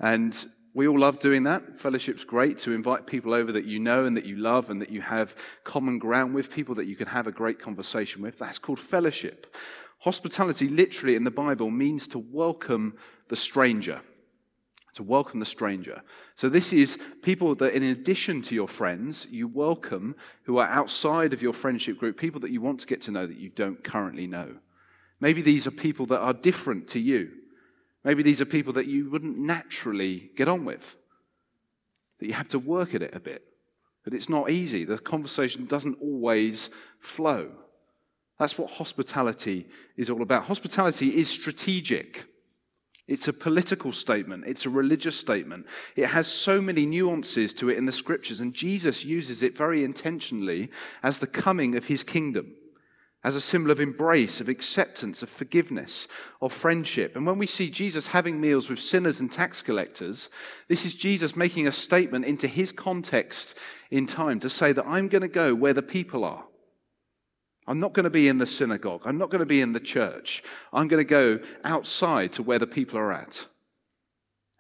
And 0.00 0.36
we 0.75 0.87
all 0.87 0.99
love 0.99 1.19
doing 1.19 1.44
that. 1.44 1.79
Fellowship's 1.79 2.25
great 2.25 2.59
to 2.59 2.73
invite 2.73 3.06
people 3.06 3.35
over 3.35 3.53
that 3.53 3.65
you 3.65 3.79
know 3.79 4.05
and 4.05 4.17
that 4.17 4.25
you 4.25 4.37
love 4.37 4.70
and 4.70 4.81
that 4.81 4.91
you 4.91 5.00
have 5.00 5.35
common 5.65 5.99
ground 5.99 6.35
with, 6.35 6.53
people 6.53 6.75
that 6.76 6.87
you 6.87 6.97
can 6.97 7.09
have 7.09 7.26
a 7.26 7.32
great 7.32 7.59
conversation 7.59 8.23
with. 8.23 8.38
That's 8.38 8.59
called 8.59 8.79
fellowship. 8.79 9.55
Hospitality, 10.00 10.69
literally 10.69 11.17
in 11.17 11.25
the 11.25 11.31
Bible, 11.31 11.70
means 11.70 12.06
to 12.09 12.19
welcome 12.19 12.97
the 13.29 13.37
stranger. 13.37 14.00
To 14.94 15.03
welcome 15.03 15.41
the 15.41 15.47
stranger. 15.47 16.03
So, 16.35 16.49
this 16.49 16.73
is 16.73 16.99
people 17.23 17.55
that, 17.56 17.75
in 17.75 17.82
addition 17.82 18.43
to 18.43 18.55
your 18.55 18.69
friends, 18.69 19.26
you 19.31 19.49
welcome 19.49 20.17
who 20.44 20.59
are 20.59 20.69
outside 20.69 21.32
of 21.32 21.43
your 21.43 21.53
friendship 21.53 21.99
group, 21.99 22.17
people 22.17 22.41
that 22.41 22.50
you 22.50 22.61
want 22.61 22.81
to 22.81 22.87
get 22.87 23.00
to 23.03 23.11
know 23.11 23.26
that 23.26 23.38
you 23.38 23.49
don't 23.49 23.82
currently 23.82 24.26
know. 24.26 24.56
Maybe 25.21 25.43
these 25.43 25.67
are 25.67 25.73
people 25.73 26.06
that 26.06 26.21
are 26.21 26.35
different 26.35 26.88
to 26.88 27.00
you. 27.00 27.31
Maybe 28.05 28.23
these 28.23 28.41
are 28.41 28.47
people 28.47 28.73
that 28.75 28.87
you 28.87 29.11
wouldn't 29.11 29.39
naturally 29.39 30.31
get 30.37 30.49
on 30.49 30.64
with, 30.64 30.97
that 32.19 32.26
you 32.26 32.33
have 32.33 32.49
to 32.49 32.59
work 32.59 32.95
at 32.95 33.02
it 33.02 33.14
a 33.14 33.21
bit, 33.21 33.43
that 34.05 34.14
it's 34.14 34.28
not 34.28 34.50
easy. 34.50 34.85
The 34.85 34.99
conversation 34.99 35.67
doesn't 35.67 35.99
always 36.00 36.71
flow. 37.00 37.50
That's 38.38 38.57
what 38.57 38.71
hospitality 38.71 39.67
is 39.97 40.11
all 40.11 40.23
about. 40.23 40.45
Hospitality 40.45 41.17
is 41.17 41.28
strategic. 41.28 42.26
It's 43.09 43.26
a 43.26 43.33
political 43.33 43.93
statement. 43.93 44.45
It's 44.47 44.67
a 44.67 44.71
religious 44.71 45.19
statement. 45.19 45.67
It 45.97 46.07
has 46.07 46.28
so 46.28 46.61
many 46.61 46.87
nuances 46.87 47.52
to 47.55 47.69
it 47.71 47.78
in 47.78 47.87
the 47.87 47.93
scriptures, 47.93 48.40
and 48.40 48.55
Jesus 48.55 49.05
uses 49.05 49.43
it 49.43 49.57
very 49.57 49.83
intentionally 49.83 50.71
as 51.02 51.19
the 51.19 51.26
coming 51.26 51.75
of 51.75 51.87
his 51.87 52.05
kingdom 52.05 52.55
as 53.28 53.37
a 53.37 53.42
symbol 53.42 53.70
of 53.70 53.78
embrace, 53.78 54.40
of 54.40 54.49
acceptance, 54.49 55.23
of 55.23 55.28
forgiveness, 55.28 56.08
of 56.40 56.50
friendship. 56.50 57.14
And 57.14 57.26
when 57.26 57.37
we 57.37 57.47
see 57.47 57.68
Jesus 57.68 58.06
having 58.06 58.40
meals 58.40 58.70
with 58.70 58.80
sinners 58.80 59.20
and 59.20 59.30
tax 59.30 59.61
collectors, 59.61 60.30
this 60.68 60.87
is 60.87 60.94
Jesus 60.94 61.37
making 61.37 61.66
a 61.66 61.73
statement 61.73 62.25
into 62.25 62.49
his 62.49 62.73
context 62.73 63.54
in 63.90 64.06
time 64.06 64.40
to 64.40 64.49
say 64.49 64.73
that 64.73 64.87
I'm 64.87 65.08
going 65.08 65.20
to 65.20 65.28
go 65.28 65.54
where 65.54 65.75
the 65.75 65.82
people 65.82 66.25
are. 66.25 66.42
I'm 67.66 67.80
not 67.80 67.92
going 67.92 68.04
to 68.04 68.11
be 68.11 68.28
in 68.28 68.38
the 68.38 68.47
synagogue. 68.47 69.02
I'm 69.04 69.18
not 69.18 69.28
going 69.28 69.40
to 69.40 69.44
be 69.47 69.61
in 69.61 69.73
the 69.73 69.78
church. 69.78 70.42
I'm 70.73 70.88
going 70.88 71.04
to 71.04 71.04
go 71.04 71.38
outside 71.64 72.32
to 72.32 72.42
where 72.42 72.58
the 72.58 72.66
people 72.66 72.99
are 72.99 73.12
at. 73.12 73.47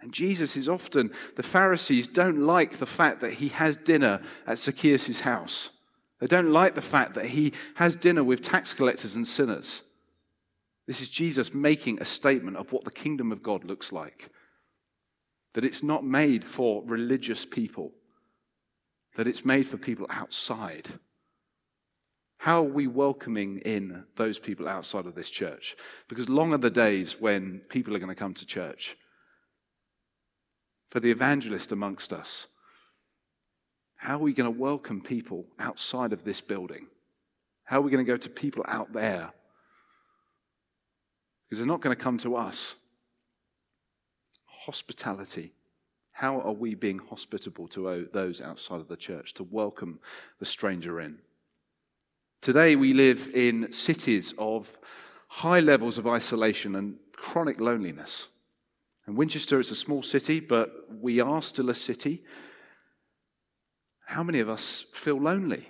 And 0.02 0.12
Jesus 0.12 0.58
is 0.58 0.68
often, 0.68 1.10
the 1.36 1.42
Pharisees 1.42 2.06
don't 2.06 2.42
like 2.42 2.72
the 2.72 2.84
fact 2.84 3.22
that 3.22 3.32
he 3.32 3.48
has 3.48 3.78
dinner 3.78 4.20
at 4.46 4.58
Zacchaeus' 4.58 5.20
house. 5.20 5.70
They 6.20 6.26
don't 6.26 6.52
like 6.52 6.74
the 6.74 6.82
fact 6.82 7.14
that 7.14 7.26
he 7.26 7.52
has 7.76 7.94
dinner 7.96 8.24
with 8.24 8.42
tax 8.42 8.74
collectors 8.74 9.14
and 9.14 9.26
sinners. 9.26 9.82
This 10.86 11.00
is 11.00 11.08
Jesus 11.08 11.54
making 11.54 12.00
a 12.00 12.04
statement 12.04 12.56
of 12.56 12.72
what 12.72 12.84
the 12.84 12.90
kingdom 12.90 13.30
of 13.30 13.42
God 13.42 13.64
looks 13.64 13.92
like. 13.92 14.30
That 15.54 15.64
it's 15.64 15.82
not 15.82 16.04
made 16.04 16.44
for 16.44 16.82
religious 16.84 17.44
people, 17.44 17.92
that 19.16 19.26
it's 19.26 19.44
made 19.44 19.66
for 19.66 19.76
people 19.76 20.06
outside. 20.10 20.88
How 22.38 22.60
are 22.60 22.70
we 22.70 22.86
welcoming 22.86 23.58
in 23.58 24.04
those 24.16 24.38
people 24.38 24.68
outside 24.68 25.06
of 25.06 25.14
this 25.14 25.30
church? 25.30 25.76
Because 26.08 26.28
long 26.28 26.52
are 26.52 26.58
the 26.58 26.70
days 26.70 27.20
when 27.20 27.60
people 27.68 27.94
are 27.94 27.98
going 27.98 28.08
to 28.08 28.14
come 28.14 28.34
to 28.34 28.46
church. 28.46 28.96
For 30.90 31.00
the 31.00 31.10
evangelist 31.10 31.72
amongst 31.72 32.12
us, 32.12 32.46
how 33.98 34.14
are 34.14 34.22
we 34.22 34.32
going 34.32 34.52
to 34.52 34.58
welcome 34.58 35.00
people 35.00 35.44
outside 35.58 36.12
of 36.12 36.24
this 36.24 36.40
building? 36.40 36.86
How 37.64 37.78
are 37.78 37.82
we 37.82 37.90
going 37.90 38.04
to 38.04 38.10
go 38.10 38.16
to 38.16 38.30
people 38.30 38.64
out 38.66 38.92
there? 38.92 39.30
Because 41.44 41.58
they're 41.58 41.66
not 41.66 41.80
going 41.80 41.94
to 41.94 42.02
come 42.02 42.16
to 42.18 42.36
us. 42.36 42.76
Hospitality. 44.46 45.52
How 46.12 46.40
are 46.40 46.52
we 46.52 46.74
being 46.74 47.00
hospitable 47.10 47.66
to 47.68 48.08
those 48.12 48.40
outside 48.40 48.80
of 48.80 48.88
the 48.88 48.96
church, 48.96 49.34
to 49.34 49.42
welcome 49.42 49.98
the 50.38 50.46
stranger 50.46 51.00
in? 51.00 51.18
Today, 52.40 52.76
we 52.76 52.94
live 52.94 53.30
in 53.34 53.72
cities 53.72 54.32
of 54.38 54.78
high 55.26 55.60
levels 55.60 55.98
of 55.98 56.06
isolation 56.06 56.76
and 56.76 56.98
chronic 57.12 57.60
loneliness. 57.60 58.28
And 59.06 59.16
Winchester 59.16 59.58
is 59.58 59.72
a 59.72 59.76
small 59.76 60.04
city, 60.04 60.38
but 60.38 60.86
we 61.00 61.18
are 61.18 61.42
still 61.42 61.68
a 61.68 61.74
city. 61.74 62.22
How 64.08 64.22
many 64.22 64.40
of 64.40 64.48
us 64.48 64.86
feel 64.94 65.20
lonely? 65.20 65.68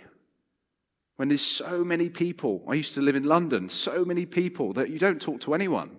When 1.16 1.26
there's 1.26 1.42
so 1.42 1.83
many 1.83 2.09
people, 2.09 2.62
I 2.68 2.75
used 2.75 2.95
to 2.95 3.02
live 3.02 3.16
in 3.16 3.25
London, 3.25 3.68
so 3.68 4.04
many 4.04 4.26
people 4.26 4.73
that 4.75 4.90
you 4.90 4.99
don't 5.00 5.21
talk 5.21 5.40
to 5.40 5.54
anyone. 5.54 5.99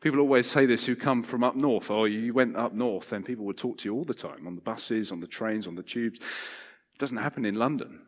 People 0.00 0.20
always 0.20 0.48
say 0.48 0.66
this 0.66 0.86
who 0.86 0.94
come 0.94 1.20
from 1.20 1.42
up 1.42 1.56
north. 1.56 1.90
Oh, 1.90 2.04
you 2.04 2.32
went 2.32 2.54
up 2.54 2.74
north, 2.74 3.12
and 3.12 3.26
people 3.26 3.44
would 3.46 3.56
talk 3.56 3.78
to 3.78 3.88
you 3.88 3.94
all 3.96 4.04
the 4.04 4.14
time 4.14 4.46
on 4.46 4.54
the 4.54 4.60
buses, 4.60 5.10
on 5.10 5.18
the 5.18 5.26
trains, 5.26 5.66
on 5.66 5.74
the 5.74 5.82
tubes. 5.82 6.20
It 6.20 6.98
doesn't 6.98 7.16
happen 7.16 7.44
in 7.44 7.56
London. 7.56 8.00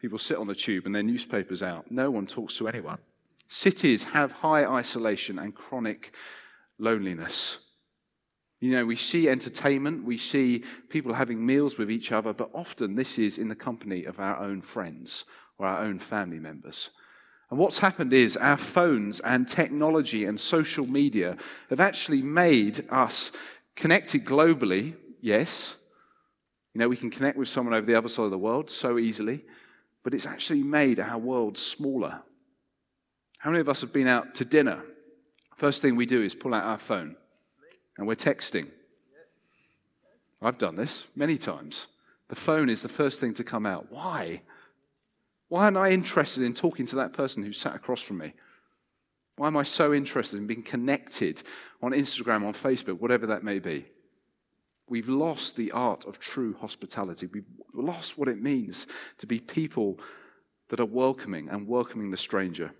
People 0.00 0.18
sit 0.18 0.38
on 0.38 0.46
the 0.46 0.54
tube 0.54 0.86
and 0.86 0.94
their 0.94 1.02
newspaper's 1.02 1.62
out. 1.62 1.90
No 1.90 2.10
one 2.10 2.26
talks 2.26 2.56
to 2.56 2.66
anyone. 2.66 2.98
Cities 3.46 4.04
have 4.04 4.32
high 4.32 4.64
isolation 4.64 5.38
and 5.38 5.54
chronic 5.54 6.14
loneliness. 6.78 7.58
You 8.64 8.70
know, 8.70 8.86
we 8.86 8.96
see 8.96 9.28
entertainment, 9.28 10.04
we 10.04 10.16
see 10.16 10.64
people 10.88 11.12
having 11.12 11.44
meals 11.44 11.76
with 11.76 11.90
each 11.90 12.12
other, 12.12 12.32
but 12.32 12.48
often 12.54 12.94
this 12.94 13.18
is 13.18 13.36
in 13.36 13.48
the 13.48 13.54
company 13.54 14.04
of 14.06 14.18
our 14.18 14.38
own 14.38 14.62
friends 14.62 15.26
or 15.58 15.66
our 15.66 15.82
own 15.82 15.98
family 15.98 16.38
members. 16.38 16.88
And 17.50 17.58
what's 17.58 17.76
happened 17.76 18.14
is 18.14 18.38
our 18.38 18.56
phones 18.56 19.20
and 19.20 19.46
technology 19.46 20.24
and 20.24 20.40
social 20.40 20.86
media 20.86 21.36
have 21.68 21.78
actually 21.78 22.22
made 22.22 22.86
us 22.88 23.32
connected 23.76 24.24
globally, 24.24 24.94
yes. 25.20 25.76
You 26.72 26.78
know, 26.78 26.88
we 26.88 26.96
can 26.96 27.10
connect 27.10 27.36
with 27.36 27.48
someone 27.48 27.74
over 27.74 27.84
the 27.84 27.96
other 27.96 28.08
side 28.08 28.24
of 28.24 28.30
the 28.30 28.38
world 28.38 28.70
so 28.70 28.98
easily, 28.98 29.44
but 30.02 30.14
it's 30.14 30.26
actually 30.26 30.62
made 30.62 30.98
our 30.98 31.18
world 31.18 31.58
smaller. 31.58 32.22
How 33.40 33.50
many 33.50 33.60
of 33.60 33.68
us 33.68 33.82
have 33.82 33.92
been 33.92 34.08
out 34.08 34.34
to 34.36 34.46
dinner? 34.46 34.82
First 35.54 35.82
thing 35.82 35.96
we 35.96 36.06
do 36.06 36.22
is 36.22 36.34
pull 36.34 36.54
out 36.54 36.64
our 36.64 36.78
phone 36.78 37.16
and 37.96 38.06
we're 38.06 38.14
texting. 38.14 38.68
I've 40.42 40.58
done 40.58 40.76
this 40.76 41.06
many 41.16 41.38
times. 41.38 41.86
The 42.28 42.36
phone 42.36 42.68
is 42.68 42.82
the 42.82 42.88
first 42.88 43.20
thing 43.20 43.34
to 43.34 43.44
come 43.44 43.66
out. 43.66 43.86
Why? 43.90 44.42
Why 45.48 45.66
am 45.66 45.76
I 45.76 45.90
interested 45.90 46.42
in 46.42 46.54
talking 46.54 46.86
to 46.86 46.96
that 46.96 47.12
person 47.12 47.42
who 47.42 47.52
sat 47.52 47.74
across 47.74 48.02
from 48.02 48.18
me? 48.18 48.34
Why 49.36 49.48
am 49.48 49.56
I 49.56 49.62
so 49.62 49.92
interested 49.92 50.38
in 50.38 50.46
being 50.46 50.62
connected 50.62 51.42
on 51.82 51.92
Instagram, 51.92 52.46
on 52.46 52.54
Facebook, 52.54 53.00
whatever 53.00 53.26
that 53.26 53.42
may 53.42 53.58
be? 53.58 53.86
We've 54.88 55.08
lost 55.08 55.56
the 55.56 55.72
art 55.72 56.04
of 56.06 56.18
true 56.18 56.54
hospitality. 56.60 57.26
We've 57.26 57.46
lost 57.72 58.18
what 58.18 58.28
it 58.28 58.40
means 58.40 58.86
to 59.18 59.26
be 59.26 59.40
people 59.40 59.98
that 60.68 60.80
are 60.80 60.86
welcoming 60.86 61.48
and 61.48 61.66
welcoming 61.66 62.10
the 62.10 62.16
stranger. 62.16 62.72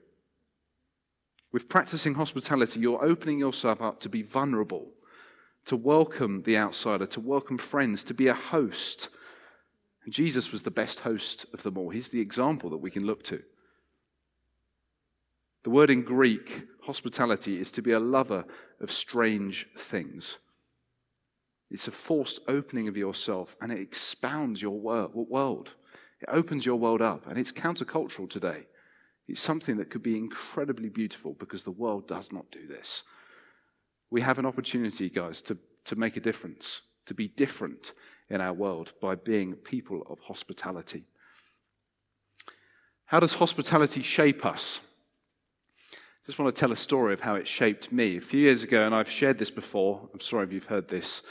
With 1.51 1.69
practicing 1.69 2.15
hospitality, 2.15 2.81
you're 2.81 3.05
opening 3.05 3.39
yourself 3.39 3.81
up 3.81 4.01
to 4.01 4.09
be 4.09 4.23
vulnerable, 4.23 4.89
to 5.67 5.77
welcome 5.77 6.43
the 6.43 6.59
outsider, 6.59 7.07
to 7.07 7.21
welcome 7.21 7.59
friends, 7.59 8.05
to 8.05 8.15
be 8.15 8.29
a 8.29 8.35
host. 8.35 9.09
And 10.05 10.13
Jesus 10.13 10.53
was 10.53 10.63
the 10.63 10.71
best 10.71 11.01
host 11.01 11.47
of 11.55 11.63
them 11.63 11.79
all. 11.79 11.91
He's 11.91 12.11
the 12.11 12.21
example 12.21 12.71
that 12.71 12.79
we 12.79 12.91
can 12.91 13.07
look 13.07 13.23
to. 13.25 13.43
The 15.63 15.71
word 15.71 15.89
in 15.89 16.03
Greek, 16.03 16.67
hospitality, 16.83 17.59
is 17.59 17.71
to 17.73 17.83
be 17.83 17.93
a 17.93 18.01
lover 18.01 18.45
of 18.81 18.93
strange 18.93 19.67
things. 19.79 20.39
It's 21.71 21.89
a 21.89 21.93
forced 21.93 22.41
opening 22.47 22.87
of 22.87 22.97
yourself 22.97 23.57
and 23.63 23.73
it 23.73 23.81
expounds 23.81 24.61
your 24.61 24.79
world. 24.79 25.73
It 26.21 26.29
opens 26.29 26.67
your 26.67 26.77
world 26.77 27.01
up 27.01 27.27
and 27.27 27.39
it's 27.39 27.51
countercultural 27.51 28.29
today. 28.29 28.67
It's 29.27 29.41
something 29.41 29.79
that 29.79 29.89
could 29.89 30.03
be 30.03 30.19
incredibly 30.19 30.91
beautiful 30.91 31.33
because 31.33 31.63
the 31.63 31.71
world 31.71 32.07
does 32.07 32.31
not 32.31 32.51
do 32.51 32.67
this. 32.67 33.03
We 34.15 34.21
have 34.21 34.39
an 34.39 34.47
opportunity, 34.47 35.11
guys, 35.11 35.43
to, 35.43 35.59
to 35.87 35.97
make 35.97 36.17
a 36.17 36.21
difference, 36.21 36.83
to 37.07 37.15
be 37.15 37.27
different 37.27 37.95
in 38.31 38.41
our 38.41 38.53
world 38.53 38.93
by 39.03 39.17
being 39.17 39.55
people 39.55 40.05
of 40.09 40.21
hospitality. 40.21 41.03
How 43.07 43.19
does 43.19 43.35
hospitality 43.35 44.03
shape 44.03 44.47
us? 44.47 44.81
I 45.93 46.27
just 46.27 46.39
want 46.39 46.55
to 46.55 46.61
tell 46.61 46.71
a 46.71 46.77
story 46.77 47.13
of 47.13 47.23
how 47.23 47.35
it 47.35 47.49
shaped 47.49 47.91
me. 47.91 48.17
A 48.19 48.21
few 48.21 48.39
years 48.39 48.63
ago, 48.63 48.87
and 48.87 48.95
I've 48.95 49.11
shared 49.11 49.37
this 49.37 49.51
before, 49.51 50.09
I'm 50.15 50.21
sorry 50.21 50.45
if 50.45 50.53
you've 50.53 50.67
heard 50.67 50.87
this 50.87 51.23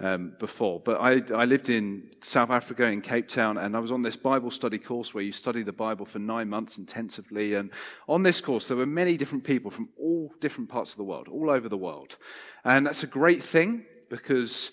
um, 0.00 0.34
before. 0.38 0.80
But 0.80 1.00
I, 1.00 1.22
I 1.34 1.44
lived 1.44 1.68
in 1.68 2.10
South 2.20 2.50
Africa, 2.50 2.84
in 2.84 3.00
Cape 3.00 3.28
Town, 3.28 3.58
and 3.58 3.76
I 3.76 3.80
was 3.80 3.90
on 3.90 4.02
this 4.02 4.16
Bible 4.16 4.50
study 4.50 4.78
course 4.78 5.14
where 5.14 5.24
you 5.24 5.32
study 5.32 5.62
the 5.62 5.72
Bible 5.72 6.06
for 6.06 6.18
nine 6.18 6.48
months 6.48 6.78
intensively. 6.78 7.54
And 7.54 7.70
on 8.08 8.22
this 8.22 8.40
course, 8.40 8.68
there 8.68 8.76
were 8.76 8.86
many 8.86 9.16
different 9.16 9.44
people 9.44 9.70
from 9.70 9.88
all 9.98 10.32
different 10.40 10.68
parts 10.68 10.92
of 10.92 10.96
the 10.98 11.04
world, 11.04 11.28
all 11.28 11.50
over 11.50 11.68
the 11.68 11.76
world. 11.76 12.16
And 12.64 12.86
that's 12.86 13.02
a 13.02 13.08
great 13.08 13.42
thing 13.42 13.84
because 14.10 14.72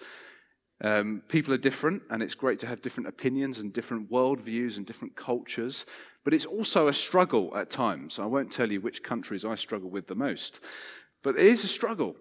um, 0.84 1.22
people 1.28 1.54
are 1.54 1.58
different, 1.58 2.02
and 2.10 2.24
it's 2.24 2.36
great 2.36 2.60
to 2.60 2.68
have 2.68 2.82
different 2.82 3.08
opinions 3.08 3.60
and 3.60 3.72
different 3.72 4.12
worldviews 4.12 4.78
and 4.78 4.86
different 4.86 5.16
cultures. 5.16 5.86
But 6.24 6.34
it's 6.34 6.46
also 6.46 6.88
a 6.88 6.94
struggle 6.94 7.56
at 7.56 7.70
times. 7.70 8.20
I 8.20 8.26
won't 8.26 8.52
tell 8.52 8.72
you 8.72 8.82
which 8.82 9.04
countries 9.04 9.46
I 9.46 9.56
struggle 9.56 9.90
with 9.90 10.08
the 10.08 10.16
most, 10.16 10.64
but 11.24 11.36
it 11.36 11.46
is 11.46 11.64
a 11.64 11.68
struggle. 11.68 12.16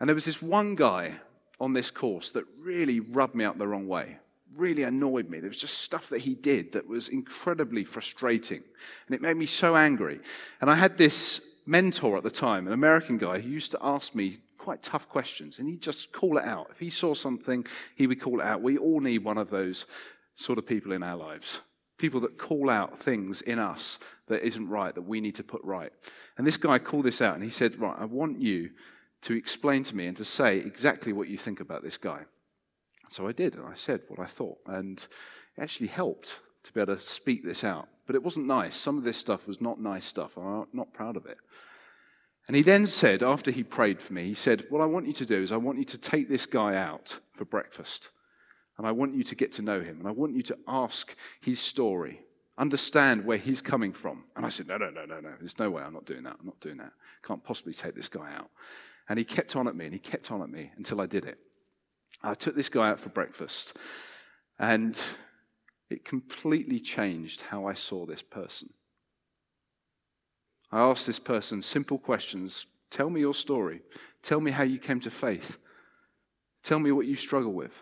And 0.00 0.08
there 0.08 0.14
was 0.14 0.24
this 0.24 0.42
one 0.42 0.74
guy 0.74 1.14
on 1.60 1.72
this 1.72 1.90
course 1.90 2.32
that 2.32 2.44
really 2.58 3.00
rubbed 3.00 3.34
me 3.34 3.44
up 3.44 3.58
the 3.58 3.66
wrong 3.66 3.86
way, 3.86 4.18
really 4.56 4.82
annoyed 4.82 5.28
me. 5.28 5.40
There 5.40 5.50
was 5.50 5.60
just 5.60 5.78
stuff 5.78 6.08
that 6.10 6.20
he 6.20 6.34
did 6.34 6.72
that 6.72 6.86
was 6.86 7.08
incredibly 7.08 7.84
frustrating. 7.84 8.62
And 9.06 9.14
it 9.14 9.22
made 9.22 9.36
me 9.36 9.46
so 9.46 9.76
angry. 9.76 10.20
And 10.60 10.70
I 10.70 10.74
had 10.74 10.96
this 10.96 11.40
mentor 11.66 12.16
at 12.16 12.22
the 12.22 12.30
time, 12.30 12.66
an 12.66 12.72
American 12.72 13.18
guy, 13.18 13.40
who 13.40 13.48
used 13.48 13.72
to 13.72 13.78
ask 13.82 14.14
me 14.14 14.38
quite 14.58 14.82
tough 14.82 15.08
questions. 15.08 15.58
And 15.58 15.68
he'd 15.68 15.82
just 15.82 16.12
call 16.12 16.38
it 16.38 16.44
out. 16.44 16.68
If 16.70 16.78
he 16.78 16.90
saw 16.90 17.14
something, 17.14 17.66
he 17.94 18.06
would 18.06 18.20
call 18.20 18.40
it 18.40 18.46
out. 18.46 18.62
We 18.62 18.78
all 18.78 19.00
need 19.00 19.24
one 19.24 19.38
of 19.38 19.50
those 19.50 19.86
sort 20.34 20.58
of 20.58 20.66
people 20.66 20.92
in 20.92 21.02
our 21.02 21.16
lives. 21.16 21.60
People 21.96 22.20
that 22.20 22.38
call 22.38 22.70
out 22.70 22.98
things 22.98 23.40
in 23.42 23.58
us 23.58 23.98
that 24.26 24.44
isn't 24.44 24.68
right, 24.68 24.94
that 24.94 25.02
we 25.02 25.20
need 25.20 25.36
to 25.36 25.44
put 25.44 25.62
right. 25.62 25.92
And 26.36 26.46
this 26.46 26.56
guy 26.56 26.78
called 26.78 27.04
this 27.04 27.20
out 27.20 27.34
and 27.34 27.44
he 27.44 27.50
said, 27.50 27.78
Right, 27.78 27.96
I 27.98 28.04
want 28.04 28.40
you 28.40 28.70
to 29.24 29.34
explain 29.34 29.82
to 29.82 29.96
me 29.96 30.06
and 30.06 30.16
to 30.18 30.24
say 30.24 30.58
exactly 30.58 31.12
what 31.12 31.28
you 31.28 31.38
think 31.38 31.60
about 31.60 31.82
this 31.82 31.96
guy. 31.96 32.20
So 33.08 33.26
I 33.26 33.32
did, 33.32 33.54
and 33.54 33.66
I 33.66 33.74
said 33.74 34.02
what 34.08 34.20
I 34.20 34.26
thought. 34.26 34.58
And 34.66 34.98
it 35.56 35.62
actually 35.62 35.86
helped 35.86 36.40
to 36.64 36.72
be 36.72 36.80
able 36.80 36.94
to 36.94 37.00
speak 37.00 37.42
this 37.42 37.64
out. 37.64 37.88
But 38.06 38.16
it 38.16 38.22
wasn't 38.22 38.46
nice. 38.46 38.76
Some 38.76 38.98
of 38.98 39.04
this 39.04 39.16
stuff 39.16 39.46
was 39.46 39.62
not 39.62 39.80
nice 39.80 40.04
stuff. 40.04 40.36
I'm 40.36 40.66
not 40.74 40.92
proud 40.92 41.16
of 41.16 41.24
it. 41.24 41.38
And 42.46 42.54
he 42.54 42.62
then 42.62 42.86
said, 42.86 43.22
after 43.22 43.50
he 43.50 43.62
prayed 43.62 44.02
for 44.02 44.12
me, 44.12 44.24
he 44.24 44.34
said, 44.34 44.66
What 44.68 44.82
I 44.82 44.86
want 44.86 45.06
you 45.06 45.14
to 45.14 45.24
do 45.24 45.40
is 45.40 45.52
I 45.52 45.56
want 45.56 45.78
you 45.78 45.84
to 45.84 45.98
take 45.98 46.28
this 46.28 46.44
guy 46.44 46.76
out 46.76 47.18
for 47.32 47.46
breakfast. 47.46 48.10
And 48.76 48.86
I 48.86 48.92
want 48.92 49.14
you 49.14 49.22
to 49.24 49.34
get 49.34 49.52
to 49.52 49.62
know 49.62 49.80
him. 49.80 50.00
And 50.00 50.08
I 50.08 50.10
want 50.10 50.34
you 50.34 50.42
to 50.42 50.58
ask 50.68 51.16
his 51.40 51.60
story, 51.60 52.20
understand 52.58 53.24
where 53.24 53.38
he's 53.38 53.62
coming 53.62 53.92
from. 53.94 54.24
And 54.36 54.44
I 54.44 54.50
said, 54.50 54.66
No, 54.66 54.76
no, 54.76 54.90
no, 54.90 55.06
no, 55.06 55.20
no. 55.20 55.32
There's 55.38 55.58
no 55.58 55.70
way 55.70 55.82
I'm 55.82 55.94
not 55.94 56.04
doing 56.04 56.24
that. 56.24 56.36
I'm 56.38 56.46
not 56.46 56.60
doing 56.60 56.76
that. 56.76 56.92
Can't 57.22 57.42
possibly 57.42 57.72
take 57.72 57.94
this 57.94 58.08
guy 58.08 58.34
out. 58.36 58.50
And 59.08 59.18
he 59.18 59.24
kept 59.24 59.54
on 59.56 59.68
at 59.68 59.76
me 59.76 59.84
and 59.84 59.94
he 59.94 60.00
kept 60.00 60.30
on 60.30 60.42
at 60.42 60.48
me 60.48 60.70
until 60.76 61.00
I 61.00 61.06
did 61.06 61.24
it. 61.24 61.38
I 62.22 62.34
took 62.34 62.56
this 62.56 62.68
guy 62.68 62.88
out 62.88 63.00
for 63.00 63.10
breakfast 63.10 63.76
and 64.58 64.98
it 65.90 66.04
completely 66.04 66.80
changed 66.80 67.42
how 67.42 67.66
I 67.66 67.74
saw 67.74 68.06
this 68.06 68.22
person. 68.22 68.70
I 70.72 70.80
asked 70.80 71.06
this 71.06 71.18
person 71.18 71.62
simple 71.62 71.98
questions 71.98 72.66
Tell 72.90 73.10
me 73.10 73.20
your 73.20 73.34
story. 73.34 73.82
Tell 74.22 74.40
me 74.40 74.52
how 74.52 74.62
you 74.62 74.78
came 74.78 75.00
to 75.00 75.10
faith. 75.10 75.58
Tell 76.62 76.78
me 76.78 76.92
what 76.92 77.06
you 77.06 77.16
struggle 77.16 77.52
with. 77.52 77.76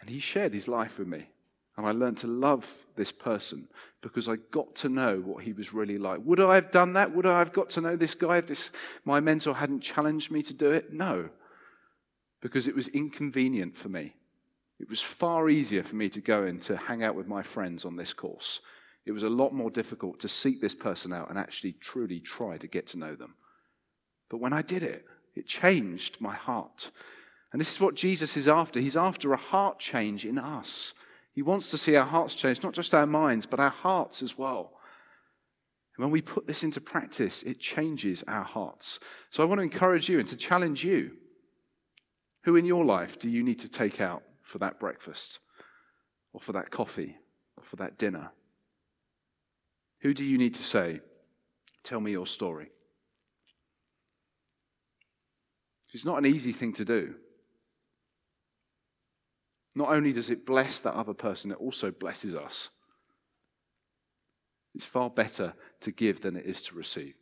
And 0.00 0.10
he 0.10 0.18
shared 0.18 0.52
his 0.52 0.66
life 0.66 0.98
with 0.98 1.06
me. 1.06 1.28
And 1.76 1.86
I 1.86 1.92
learned 1.92 2.18
to 2.18 2.26
love 2.26 2.72
this 2.96 3.12
person 3.12 3.68
because 4.00 4.28
I 4.28 4.36
got 4.50 4.74
to 4.76 4.88
know 4.88 5.20
what 5.20 5.44
he 5.44 5.52
was 5.52 5.74
really 5.74 5.98
like. 5.98 6.20
Would 6.24 6.40
I 6.40 6.54
have 6.54 6.70
done 6.70 6.94
that? 6.94 7.14
Would 7.14 7.26
I 7.26 7.38
have 7.38 7.52
got 7.52 7.68
to 7.70 7.80
know 7.80 7.96
this 7.96 8.14
guy 8.14 8.38
if 8.38 8.46
this, 8.46 8.70
my 9.04 9.20
mentor 9.20 9.54
hadn't 9.54 9.80
challenged 9.80 10.30
me 10.30 10.42
to 10.42 10.54
do 10.54 10.70
it? 10.70 10.92
No, 10.92 11.28
because 12.40 12.66
it 12.66 12.74
was 12.74 12.88
inconvenient 12.88 13.76
for 13.76 13.88
me. 13.88 14.14
It 14.78 14.88
was 14.88 15.02
far 15.02 15.48
easier 15.48 15.82
for 15.82 15.96
me 15.96 16.08
to 16.10 16.20
go 16.20 16.44
in 16.44 16.60
to 16.60 16.76
hang 16.76 17.02
out 17.02 17.14
with 17.14 17.26
my 17.26 17.42
friends 17.42 17.84
on 17.84 17.96
this 17.96 18.12
course. 18.12 18.60
It 19.04 19.12
was 19.12 19.22
a 19.22 19.30
lot 19.30 19.54
more 19.54 19.70
difficult 19.70 20.20
to 20.20 20.28
seek 20.28 20.60
this 20.60 20.74
person 20.74 21.12
out 21.12 21.30
and 21.30 21.38
actually 21.38 21.72
truly 21.72 22.20
try 22.20 22.58
to 22.58 22.66
get 22.66 22.86
to 22.88 22.98
know 22.98 23.14
them. 23.14 23.34
But 24.28 24.38
when 24.38 24.52
I 24.52 24.62
did 24.62 24.82
it, 24.82 25.04
it 25.34 25.46
changed 25.46 26.20
my 26.20 26.34
heart. 26.34 26.90
And 27.52 27.60
this 27.60 27.72
is 27.72 27.80
what 27.80 27.94
Jesus 27.94 28.36
is 28.36 28.48
after. 28.48 28.80
He's 28.80 28.96
after 28.96 29.32
a 29.32 29.38
heart 29.38 29.78
change 29.78 30.24
in 30.24 30.38
us. 30.38 30.92
He 31.36 31.42
wants 31.42 31.70
to 31.70 31.78
see 31.78 31.94
our 31.96 32.06
hearts 32.06 32.34
change, 32.34 32.62
not 32.62 32.72
just 32.72 32.94
our 32.94 33.06
minds, 33.06 33.44
but 33.44 33.60
our 33.60 33.68
hearts 33.70 34.22
as 34.22 34.38
well. 34.38 34.72
And 35.94 36.02
when 36.02 36.10
we 36.10 36.22
put 36.22 36.46
this 36.46 36.64
into 36.64 36.80
practice, 36.80 37.42
it 37.42 37.60
changes 37.60 38.24
our 38.26 38.42
hearts. 38.42 38.98
So 39.28 39.42
I 39.42 39.46
want 39.46 39.58
to 39.58 39.62
encourage 39.62 40.08
you 40.08 40.18
and 40.18 40.26
to 40.28 40.36
challenge 40.36 40.82
you 40.82 41.12
Who 42.44 42.56
in 42.56 42.64
your 42.64 42.86
life 42.86 43.18
do 43.18 43.28
you 43.28 43.42
need 43.42 43.58
to 43.58 43.68
take 43.68 44.00
out 44.00 44.22
for 44.42 44.58
that 44.58 44.80
breakfast, 44.80 45.40
or 46.32 46.40
for 46.40 46.52
that 46.52 46.70
coffee, 46.70 47.18
or 47.58 47.64
for 47.64 47.76
that 47.76 47.98
dinner? 47.98 48.30
Who 50.00 50.14
do 50.14 50.24
you 50.24 50.38
need 50.38 50.54
to 50.54 50.64
say, 50.64 51.00
Tell 51.82 52.00
me 52.00 52.12
your 52.12 52.26
story? 52.26 52.70
It's 55.92 56.06
not 56.06 56.18
an 56.18 56.26
easy 56.26 56.52
thing 56.52 56.72
to 56.74 56.84
do. 56.86 57.16
Not 59.76 59.90
only 59.90 60.10
does 60.10 60.30
it 60.30 60.46
bless 60.46 60.80
that 60.80 60.94
other 60.94 61.12
person, 61.12 61.52
it 61.52 61.60
also 61.60 61.90
blesses 61.90 62.34
us. 62.34 62.70
It's 64.74 64.86
far 64.86 65.10
better 65.10 65.54
to 65.80 65.92
give 65.92 66.22
than 66.22 66.34
it 66.34 66.46
is 66.46 66.62
to 66.62 66.74
receive. 66.74 67.14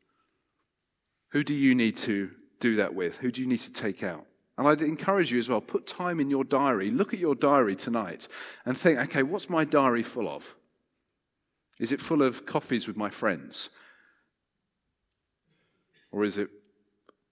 Who 1.31 1.43
do 1.43 1.53
you 1.53 1.75
need 1.75 1.97
to 1.99 2.31
do 2.61 2.77
that 2.77 2.95
with? 2.95 3.17
Who 3.19 3.33
do 3.33 3.43
you 3.43 3.49
need 3.49 3.59
to 3.59 3.73
take 3.73 4.05
out? 4.05 4.25
And 4.57 4.69
I'd 4.69 4.83
encourage 4.83 5.33
you 5.33 5.39
as 5.41 5.49
well, 5.49 5.61
put 5.61 5.85
time 5.85 6.21
in 6.21 6.31
your 6.31 6.45
diary. 6.45 6.93
Look 6.93 7.13
at 7.13 7.19
your 7.19 7.35
diary 7.35 7.75
tonight 7.75 8.29
and 8.65 8.79
think, 8.79 9.01
okay, 9.01 9.25
what's 9.25 9.51
my 9.51 9.65
diary 9.65 10.05
full 10.05 10.29
of? 10.29 10.55
Is 11.81 11.91
it 11.91 12.01
full 12.01 12.23
of 12.23 12.47
coffees 12.47 12.87
with 12.87 12.97
my 12.97 13.11
friends? 13.11 13.69
Or 16.13 16.23
is 16.23 16.39
it 16.39 16.51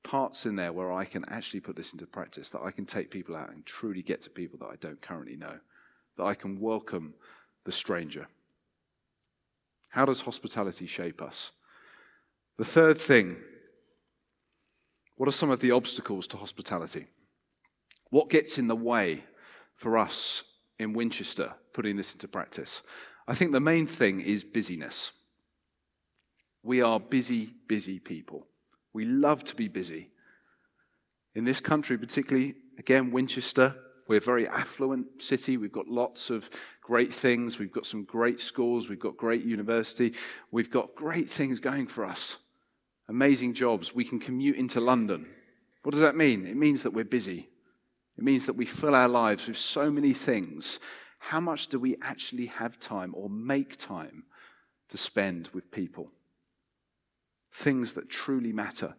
parts 0.02 0.46
in 0.46 0.56
there 0.56 0.72
where 0.72 0.92
I 0.92 1.04
can 1.04 1.24
actually 1.28 1.60
put 1.60 1.76
this 1.76 1.92
into 1.92 2.06
practice, 2.06 2.50
that 2.50 2.62
I 2.62 2.70
can 2.70 2.86
take 2.86 3.10
people 3.10 3.36
out 3.36 3.50
and 3.50 3.64
truly 3.64 4.02
get 4.02 4.20
to 4.22 4.30
people 4.30 4.58
that 4.60 4.70
I 4.72 4.76
don't 4.76 5.00
currently 5.00 5.36
know, 5.36 5.58
that 6.16 6.24
I 6.24 6.34
can 6.34 6.60
welcome 6.60 7.14
the 7.64 7.72
stranger? 7.72 8.28
How 9.90 10.04
does 10.04 10.22
hospitality 10.22 10.86
shape 10.86 11.20
us? 11.20 11.52
The 12.58 12.64
third 12.64 12.98
thing 12.98 13.36
what 15.16 15.28
are 15.28 15.32
some 15.32 15.50
of 15.50 15.60
the 15.60 15.70
obstacles 15.70 16.26
to 16.28 16.36
hospitality? 16.36 17.06
What 18.10 18.28
gets 18.28 18.58
in 18.58 18.66
the 18.66 18.74
way 18.74 19.22
for 19.76 19.96
us 19.96 20.42
in 20.78 20.94
Winchester 20.94 21.54
putting 21.72 21.96
this 21.96 22.12
into 22.12 22.26
practice? 22.26 22.82
I 23.28 23.34
think 23.34 23.52
the 23.52 23.60
main 23.60 23.86
thing 23.86 24.20
is 24.20 24.42
busyness. 24.42 25.12
We 26.62 26.82
are 26.82 26.98
busy, 26.98 27.54
busy 27.68 28.00
people. 28.00 28.46
We 28.92 29.04
love 29.04 29.44
to 29.44 29.56
be 29.56 29.68
busy. 29.68 30.10
In 31.34 31.44
this 31.44 31.60
country, 31.60 31.96
particularly, 31.96 32.56
again, 32.78 33.10
Winchester, 33.10 33.74
we're 34.08 34.16
a 34.16 34.20
very 34.20 34.46
affluent 34.46 35.22
city. 35.22 35.56
We've 35.56 35.72
got 35.72 35.88
lots 35.88 36.28
of 36.28 36.50
great 36.82 37.14
things. 37.14 37.58
We've 37.58 37.72
got 37.72 37.86
some 37.86 38.04
great 38.04 38.40
schools. 38.40 38.88
We've 38.88 38.98
got 38.98 39.16
great 39.16 39.44
university. 39.44 40.14
We've 40.50 40.70
got 40.70 40.94
great 40.94 41.30
things 41.30 41.60
going 41.60 41.86
for 41.86 42.04
us. 42.04 42.38
Amazing 43.08 43.54
jobs. 43.54 43.94
We 43.94 44.04
can 44.04 44.18
commute 44.18 44.56
into 44.56 44.80
London. 44.80 45.26
What 45.82 45.92
does 45.92 46.00
that 46.00 46.16
mean? 46.16 46.46
It 46.46 46.56
means 46.56 46.82
that 46.82 46.92
we're 46.92 47.04
busy. 47.04 47.48
It 48.18 48.24
means 48.24 48.46
that 48.46 48.56
we 48.56 48.66
fill 48.66 48.94
our 48.94 49.08
lives 49.08 49.48
with 49.48 49.56
so 49.56 49.90
many 49.90 50.12
things. 50.12 50.78
How 51.18 51.40
much 51.40 51.68
do 51.68 51.78
we 51.78 51.96
actually 52.02 52.46
have 52.46 52.78
time 52.78 53.14
or 53.16 53.30
make 53.30 53.76
time 53.76 54.24
to 54.90 54.98
spend 54.98 55.48
with 55.54 55.70
people? 55.70 56.10
Things 57.52 57.92
that 57.92 58.08
truly 58.08 58.52
matter. 58.52 58.94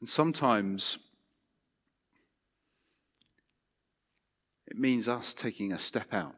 And 0.00 0.08
sometimes 0.08 0.98
it 4.66 4.78
means 4.78 5.08
us 5.08 5.34
taking 5.34 5.72
a 5.72 5.78
step 5.78 6.12
out 6.12 6.37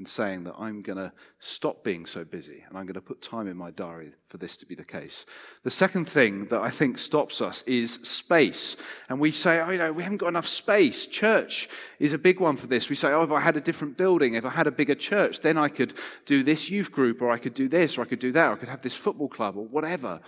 and 0.00 0.08
saying 0.08 0.44
that 0.44 0.54
I'm 0.58 0.80
going 0.80 0.96
to 0.96 1.12
stop 1.40 1.84
being 1.84 2.06
so 2.06 2.24
busy 2.24 2.64
and 2.66 2.78
I'm 2.78 2.86
going 2.86 2.94
to 2.94 3.02
put 3.02 3.20
time 3.20 3.46
in 3.46 3.54
my 3.54 3.70
diary 3.70 4.12
for 4.28 4.38
this 4.38 4.56
to 4.56 4.64
be 4.64 4.74
the 4.74 4.82
case. 4.82 5.26
The 5.62 5.70
second 5.70 6.06
thing 6.08 6.46
that 6.46 6.62
I 6.62 6.70
think 6.70 6.96
stops 6.96 7.42
us 7.42 7.60
is 7.66 7.98
space. 8.02 8.78
And 9.10 9.20
we 9.20 9.30
say, 9.30 9.60
oh, 9.60 9.68
you 9.68 9.76
know, 9.76 9.92
we 9.92 10.02
haven't 10.02 10.16
got 10.16 10.28
enough 10.28 10.48
space. 10.48 11.04
Church 11.04 11.68
is 11.98 12.14
a 12.14 12.18
big 12.18 12.40
one 12.40 12.56
for 12.56 12.66
this. 12.66 12.88
We 12.88 12.96
say, 12.96 13.12
oh, 13.12 13.24
if 13.24 13.30
I 13.30 13.40
had 13.40 13.58
a 13.58 13.60
different 13.60 13.98
building, 13.98 14.32
if 14.32 14.46
I 14.46 14.48
had 14.48 14.66
a 14.66 14.72
bigger 14.72 14.94
church, 14.94 15.40
then 15.40 15.58
I 15.58 15.68
could 15.68 15.92
do 16.24 16.42
this 16.42 16.70
youth 16.70 16.90
group 16.90 17.20
or 17.20 17.30
I 17.30 17.36
could 17.36 17.52
do 17.52 17.68
this 17.68 17.98
or 17.98 18.00
I 18.00 18.06
could 18.06 18.20
do 18.20 18.32
that 18.32 18.48
or 18.48 18.52
I 18.54 18.56
could 18.56 18.70
have 18.70 18.80
this 18.80 18.94
football 18.94 19.28
club 19.28 19.54
or 19.58 19.66
whatever. 19.66 20.20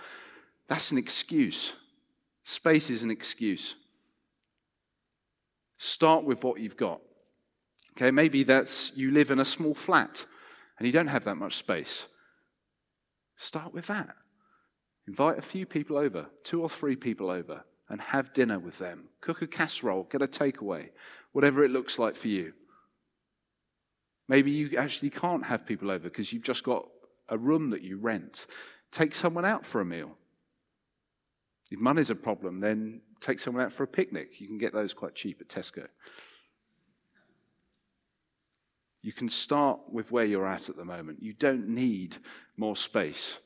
That's 0.67 0.91
an 0.91 0.99
excuse. 0.99 1.73
Space 2.43 2.91
is 2.91 3.01
an 3.01 3.09
excuse. 3.09 3.73
Start 5.79 6.25
with 6.25 6.43
what 6.43 6.59
you've 6.59 6.77
got. 6.77 7.01
Okay, 7.95 8.11
maybe 8.11 8.43
that's 8.43 8.91
you 8.95 9.11
live 9.11 9.29
in 9.29 9.39
a 9.39 9.45
small 9.45 9.75
flat 9.75 10.25
and 10.77 10.87
you 10.87 10.91
don't 10.91 11.07
have 11.07 11.25
that 11.25 11.35
much 11.35 11.55
space. 11.55 12.07
Start 13.35 13.73
with 13.73 13.87
that. 13.87 14.15
Invite 15.07 15.37
a 15.37 15.43
few 15.43 15.65
people 15.65 15.97
over, 15.97 16.27
two 16.43 16.61
or 16.61 16.69
three 16.69 16.95
people 16.95 17.29
over, 17.29 17.65
and 17.89 18.01
have 18.01 18.33
dinner 18.33 18.57
with 18.57 18.79
them. 18.79 19.09
Cook 19.21 19.41
a 19.41 19.47
casserole, 19.47 20.07
get 20.09 20.21
a 20.21 20.27
takeaway, 20.27 20.89
whatever 21.33 21.63
it 21.63 21.71
looks 21.71 21.99
like 21.99 22.15
for 22.15 22.29
you. 22.29 22.53
Maybe 24.27 24.51
you 24.51 24.77
actually 24.77 25.09
can't 25.09 25.45
have 25.45 25.65
people 25.65 25.91
over 25.91 26.05
because 26.05 26.31
you've 26.31 26.43
just 26.43 26.63
got 26.63 26.87
a 27.29 27.37
room 27.37 27.69
that 27.71 27.81
you 27.81 27.97
rent. 27.97 28.47
Take 28.91 29.13
someone 29.13 29.45
out 29.45 29.65
for 29.65 29.81
a 29.81 29.85
meal. 29.85 30.17
If 31.69 31.79
money's 31.79 32.09
a 32.09 32.15
problem, 32.15 32.59
then 32.59 33.01
take 33.19 33.39
someone 33.39 33.63
out 33.63 33.73
for 33.73 33.83
a 33.83 33.87
picnic. 33.87 34.39
You 34.39 34.47
can 34.47 34.57
get 34.57 34.73
those 34.73 34.93
quite 34.93 35.15
cheap 35.15 35.41
at 35.41 35.49
Tesco. 35.49 35.87
You 39.03 39.13
can 39.13 39.29
start 39.29 39.79
with 39.91 40.11
where 40.11 40.25
you're 40.25 40.47
at 40.47 40.69
at 40.69 40.77
the 40.77 40.85
moment. 40.85 41.21
You 41.21 41.33
don't 41.33 41.67
need 41.67 42.17
more 42.57 42.75
space. 42.75 43.37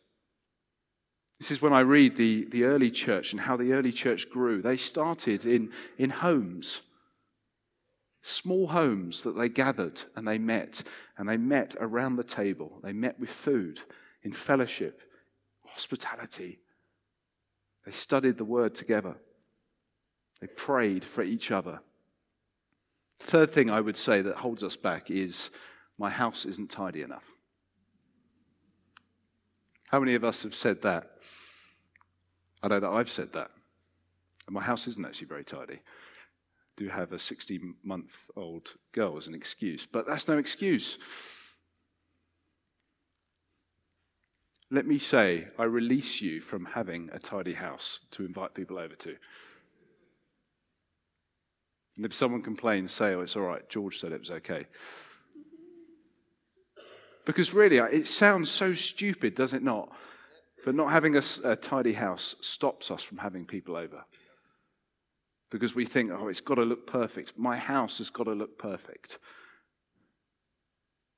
This 1.39 1.51
is 1.51 1.61
when 1.61 1.73
I 1.73 1.81
read 1.81 2.15
the, 2.15 2.45
the 2.45 2.63
early 2.63 2.89
church 2.89 3.33
and 3.33 3.41
how 3.41 3.57
the 3.57 3.73
early 3.73 3.91
church 3.91 4.29
grew. 4.29 4.61
They 4.61 4.77
started 4.77 5.45
in, 5.45 5.71
in 5.97 6.09
homes, 6.09 6.81
small 8.21 8.67
homes 8.67 9.23
that 9.23 9.37
they 9.37 9.49
gathered 9.49 10.01
and 10.15 10.25
they 10.25 10.37
met. 10.37 10.83
And 11.17 11.27
they 11.27 11.37
met 11.37 11.75
around 11.79 12.15
the 12.15 12.23
table. 12.23 12.79
They 12.81 12.93
met 12.93 13.19
with 13.19 13.29
food, 13.29 13.81
in 14.23 14.31
fellowship, 14.31 15.01
hospitality, 15.65 16.59
they 17.87 17.93
studied 17.93 18.37
the 18.37 18.43
word 18.43 18.75
together. 18.75 19.15
They 20.41 20.47
prayed 20.47 21.05
for 21.05 21.23
each 21.23 21.51
other. 21.51 21.79
Third 23.19 23.51
thing 23.51 23.69
I 23.69 23.81
would 23.81 23.97
say 23.97 24.21
that 24.21 24.37
holds 24.37 24.63
us 24.63 24.75
back 24.75 25.09
is 25.09 25.49
my 25.97 26.09
house 26.09 26.45
isn't 26.45 26.69
tidy 26.69 27.01
enough. 27.01 27.25
How 29.87 29.99
many 29.99 30.15
of 30.15 30.23
us 30.23 30.43
have 30.43 30.53
said 30.53 30.81
that? 30.83 31.09
I 32.61 32.67
know 32.67 32.79
that 32.79 32.89
I've 32.89 33.09
said 33.09 33.33
that. 33.33 33.49
And 34.45 34.53
my 34.53 34.61
house 34.61 34.87
isn't 34.87 35.05
actually 35.05 35.27
very 35.27 35.43
tidy. 35.43 35.75
I 35.75 35.79
do 36.75 36.89
have 36.89 37.11
a 37.11 37.19
16 37.19 37.75
month 37.83 38.11
old 38.35 38.69
girl 38.91 39.17
as 39.17 39.27
an 39.27 39.33
excuse, 39.33 39.85
but 39.85 40.05
that's 40.05 40.27
no 40.27 40.37
excuse. 40.37 40.97
Let 44.69 44.85
me 44.85 44.99
say, 44.99 45.47
I 45.57 45.63
release 45.63 46.21
you 46.21 46.41
from 46.41 46.65
having 46.65 47.09
a 47.13 47.19
tidy 47.19 47.53
house 47.53 48.01
to 48.11 48.25
invite 48.25 48.53
people 48.53 48.77
over 48.77 48.95
to. 48.95 49.15
And 51.97 52.05
if 52.05 52.13
someone 52.13 52.43
complains, 52.43 52.91
say, 52.91 53.15
oh, 53.15 53.21
it's 53.21 53.35
all 53.35 53.41
right, 53.41 53.67
George 53.67 53.99
said 53.99 54.11
it 54.11 54.19
was 54.19 54.31
okay. 54.31 54.67
Because 57.25 57.53
really, 57.53 57.77
it 57.77 58.07
sounds 58.07 58.49
so 58.49 58.73
stupid, 58.73 59.35
does 59.35 59.53
it 59.53 59.63
not? 59.63 59.91
But 60.63 60.75
not 60.75 60.91
having 60.91 61.15
a, 61.15 61.21
a 61.43 61.55
tidy 61.55 61.93
house 61.93 62.35
stops 62.39 62.91
us 62.91 63.03
from 63.03 63.17
having 63.17 63.45
people 63.45 63.75
over. 63.75 64.05
Because 65.49 65.75
we 65.75 65.85
think, 65.85 66.11
oh, 66.11 66.27
it's 66.27 66.39
got 66.39 66.55
to 66.55 66.63
look 66.63 66.85
perfect. 66.85 67.33
My 67.37 67.57
house 67.57 67.97
has 67.97 68.09
got 68.09 68.25
to 68.25 68.33
look 68.33 68.59
perfect. 68.59 69.17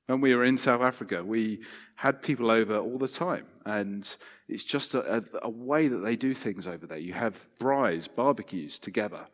When 0.06 0.20
we 0.20 0.34
were 0.34 0.44
in 0.44 0.56
South 0.56 0.80
Africa, 0.80 1.22
we 1.22 1.60
had 1.96 2.22
people 2.22 2.50
over 2.50 2.78
all 2.78 2.98
the 2.98 3.06
time. 3.06 3.46
And 3.66 4.16
it's 4.48 4.64
just 4.64 4.94
a, 4.94 5.18
a, 5.18 5.22
a 5.42 5.50
way 5.50 5.88
that 5.88 5.98
they 5.98 6.16
do 6.16 6.34
things 6.34 6.66
over 6.66 6.86
there. 6.86 6.98
You 6.98 7.12
have 7.12 7.46
braais, 7.60 8.08
barbecues 8.12 8.78
together. 8.78 9.26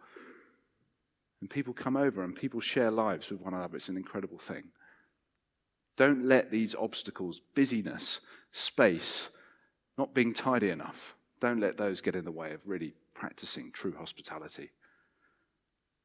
And 1.40 1.51
people 1.51 1.75
come 1.75 1.96
over 1.96 2.22
and 2.22 2.35
people 2.35 2.61
share 2.61 2.90
lives 2.90 3.31
with 3.31 3.42
one 3.42 3.55
another. 3.55 3.77
It's 3.77 3.88
an 3.88 3.96
incredible 3.96 4.38
thing. 4.38 4.70
Don't 5.96 6.25
let 6.25 6.51
these 6.51 6.75
obstacles, 6.75 7.40
busyness, 7.55 8.20
space, 8.53 9.29
not 9.99 10.14
being 10.14 10.33
tidy 10.33 10.70
enough, 10.70 11.14
don't 11.40 11.61
let 11.61 11.77
those 11.77 12.01
get 12.01 12.14
in 12.14 12.25
the 12.25 12.33
way 12.33 12.53
of 12.53 12.66
really 12.66 12.94
practicing 13.14 13.70
true 13.72 13.94
hospitality. 13.96 14.70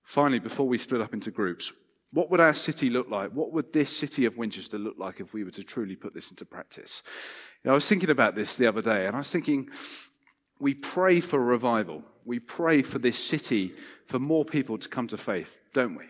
Finally, 0.03 0.39
before 0.39 0.67
we 0.67 0.77
split 0.77 1.01
up 1.01 1.13
into 1.13 1.31
groups, 1.31 1.71
what 2.13 2.29
would 2.29 2.41
our 2.41 2.53
city 2.53 2.89
look 2.89 3.09
like? 3.09 3.31
What 3.31 3.53
would 3.53 3.71
this 3.71 3.95
city 3.95 4.25
of 4.25 4.37
Winchester 4.37 4.77
look 4.77 4.95
like 4.97 5.19
if 5.19 5.33
we 5.33 5.43
were 5.43 5.51
to 5.51 5.63
truly 5.63 5.95
put 5.95 6.13
this 6.13 6.29
into 6.29 6.45
practice? 6.45 7.03
You 7.63 7.69
know, 7.69 7.71
I 7.71 7.75
was 7.75 7.87
thinking 7.87 8.09
about 8.09 8.35
this 8.35 8.57
the 8.57 8.67
other 8.67 8.81
day, 8.81 9.05
and 9.05 9.15
I 9.15 9.19
was 9.19 9.31
thinking, 9.31 9.69
we 10.59 10.73
pray 10.73 11.21
for 11.21 11.39
revival. 11.39 12.03
We 12.25 12.39
pray 12.39 12.81
for 12.81 12.99
this 12.99 13.17
city, 13.17 13.73
for 14.05 14.19
more 14.19 14.45
people 14.45 14.77
to 14.77 14.89
come 14.89 15.07
to 15.07 15.17
faith, 15.17 15.57
don't 15.73 15.95
we? 15.95 16.05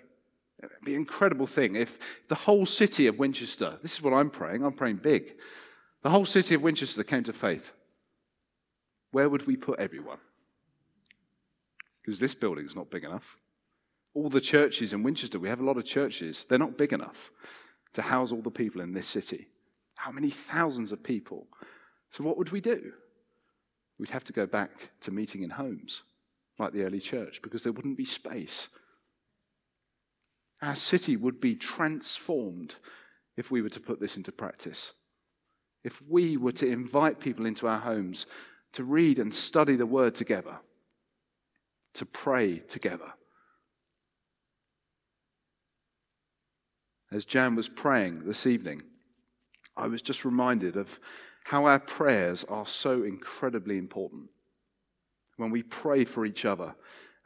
It'd 0.60 0.72
be 0.84 0.94
an 0.94 1.00
incredible 1.00 1.48
thing 1.48 1.76
if 1.76 1.98
the 2.28 2.36
whole 2.36 2.66
city 2.66 3.08
of 3.08 3.18
Winchester, 3.18 3.80
this 3.82 3.94
is 3.94 4.02
what 4.02 4.14
I'm 4.14 4.30
praying, 4.30 4.64
I'm 4.64 4.74
praying 4.74 4.98
big. 4.98 5.36
The 6.04 6.10
whole 6.10 6.26
city 6.26 6.56
of 6.56 6.62
Winchester 6.62 7.04
came 7.04 7.24
to 7.24 7.34
faith. 7.34 7.74
Where 9.12 9.30
would 9.30 9.48
we 9.48 9.56
put 9.56 9.80
everyone? 9.80 10.20
because 12.02 12.20
this 12.20 12.34
building's 12.34 12.76
not 12.76 12.90
big 12.90 13.04
enough. 13.04 13.38
All 14.14 14.30
the 14.30 14.42
churches 14.42 14.94
in 14.94 15.04
Winchester, 15.04 15.40
we 15.40 15.50
have 15.50 15.62
a 15.62 15.66
lot 15.66 15.78
of 15.78 15.86
churches, 15.86 16.46
they're 16.46 16.60
not 16.60 16.78
big 16.78 16.94
enough 16.94 17.32
to 17.94 18.02
house 18.02 18.32
all 18.32 18.42
the 18.42 18.52
people 18.52 18.82
in 18.82 18.94
this 18.94 19.08
city. 19.08 19.48
How 19.96 20.12
many 20.12 20.30
thousands 20.30 20.92
of 20.92 21.04
people? 21.04 21.48
So, 22.10 22.24
what 22.24 22.38
would 22.38 22.52
we 22.52 22.60
do? 22.60 22.94
We'd 24.02 24.10
have 24.10 24.24
to 24.24 24.34
go 24.34 24.48
back 24.48 24.90
to 25.02 25.12
meeting 25.12 25.44
in 25.44 25.52
homes 25.52 26.02
like 26.58 26.74
the 26.74 26.82
early 26.82 27.00
church 27.00 27.40
because 27.44 27.62
there 27.62 27.72
wouldn't 27.72 28.00
be 28.00 28.04
space. 28.04 28.68
Our 30.64 30.76
city 30.76 31.16
would 31.16 31.40
be 31.40 31.54
transformed 31.54 32.78
if 33.38 33.52
we 33.52 33.62
were 33.62 33.70
to 33.70 33.80
put 33.80 34.00
this 34.00 34.18
into 34.18 34.32
practice. 34.32 34.94
If 35.84 36.02
we 36.10 36.36
were 36.36 36.52
to 36.54 36.68
invite 36.68 37.20
people 37.20 37.46
into 37.46 37.68
our 37.68 37.78
homes 37.78 38.26
to 38.74 38.84
read 38.84 39.20
and 39.20 39.32
study 39.32 39.76
the 39.76 39.86
word 39.86 40.16
together, 40.16 40.62
to 41.94 42.06
pray 42.08 42.58
together. 42.58 43.14
As 47.12 47.24
Jan 47.24 47.54
was 47.54 47.70
praying 47.70 48.24
this 48.26 48.48
evening, 48.48 48.82
I 49.78 49.86
was 49.86 50.02
just 50.02 50.26
reminded 50.26 50.76
of 50.76 51.00
how 51.46 51.66
our 51.66 51.80
prayers 51.80 52.44
are 52.46 52.66
so 52.66 53.04
incredibly 53.04 53.78
important 53.78 54.30
when 55.38 55.52
we 55.52 55.64
pray 55.64 56.06
for 56.06 56.26
each 56.26 56.46
other. 56.46 56.76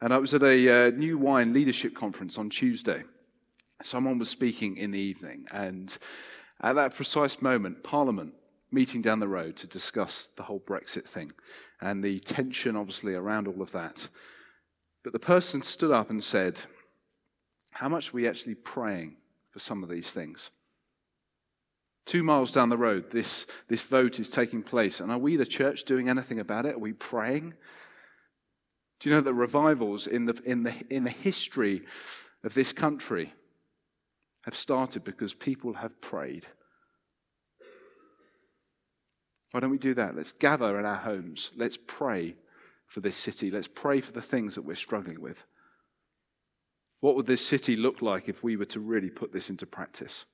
And 0.01 0.13
I 0.13 0.17
was 0.17 0.33
at 0.33 0.43
a 0.43 0.87
uh, 0.87 0.89
New 0.91 1.17
Wine 1.17 1.53
Leadership 1.53 1.95
Conference 1.95 2.37
on 2.37 2.49
Tuesday. 2.49 3.03
Someone 3.83 4.17
was 4.17 4.29
speaking 4.29 4.77
in 4.77 4.91
the 4.91 4.99
evening, 4.99 5.45
and 5.51 5.97
at 6.61 6.75
that 6.75 6.95
precise 6.95 7.41
moment, 7.41 7.83
Parliament 7.83 8.33
meeting 8.71 9.01
down 9.01 9.19
the 9.19 9.27
road 9.27 9.55
to 9.57 9.67
discuss 9.67 10.27
the 10.35 10.43
whole 10.43 10.59
Brexit 10.59 11.05
thing 11.05 11.31
and 11.81 12.03
the 12.03 12.19
tension, 12.19 12.75
obviously, 12.75 13.13
around 13.13 13.47
all 13.47 13.61
of 13.61 13.71
that. 13.71 14.07
But 15.03 15.13
the 15.13 15.19
person 15.19 15.61
stood 15.61 15.91
up 15.91 16.09
and 16.09 16.23
said, 16.23 16.61
How 17.71 17.89
much 17.89 18.09
are 18.09 18.15
we 18.15 18.27
actually 18.27 18.55
praying 18.55 19.17
for 19.51 19.59
some 19.59 19.83
of 19.83 19.89
these 19.89 20.11
things? 20.11 20.49
Two 22.05 22.21
miles 22.21 22.51
down 22.51 22.69
the 22.69 22.77
road, 22.77 23.09
this, 23.09 23.47
this 23.67 23.81
vote 23.81 24.19
is 24.19 24.29
taking 24.29 24.61
place. 24.61 24.99
And 24.99 25.11
are 25.11 25.17
we, 25.17 25.37
the 25.37 25.45
church, 25.45 25.85
doing 25.85 26.07
anything 26.07 26.39
about 26.39 26.65
it? 26.65 26.75
Are 26.75 26.79
we 26.79 26.93
praying? 26.93 27.55
Do 28.99 29.09
you 29.09 29.15
know 29.15 29.21
that 29.21 29.33
revivals 29.33 30.05
in 30.05 30.25
the, 30.25 30.39
in 30.45 30.63
the, 30.63 30.73
in 30.89 31.03
the 31.03 31.09
history 31.09 31.81
of 32.43 32.53
this 32.53 32.71
country 32.71 33.33
have 34.43 34.55
started 34.55 35.03
because 35.03 35.33
people 35.33 35.73
have 35.73 35.99
prayed? 35.99 36.45
Why 39.51 39.59
don't 39.59 39.71
we 39.71 39.77
do 39.77 39.95
that? 39.95 40.15
Let's 40.15 40.31
gather 40.31 40.77
in 40.79 40.85
our 40.85 40.97
homes. 40.97 41.51
Let's 41.55 41.77
pray 41.77 42.35
for 42.85 42.99
this 42.99 43.17
city. 43.17 43.49
Let's 43.49 43.67
pray 43.67 43.99
for 44.01 44.11
the 44.11 44.21
things 44.21 44.55
that 44.55 44.61
we're 44.61 44.75
struggling 44.75 45.21
with. 45.21 45.45
What 46.99 47.15
would 47.15 47.25
this 47.25 47.45
city 47.45 47.75
look 47.75 48.01
like 48.01 48.29
if 48.29 48.43
we 48.43 48.57
were 48.57 48.65
to 48.65 48.79
really 48.79 49.09
put 49.09 49.33
this 49.33 49.49
into 49.49 49.65
practice? 49.65 50.25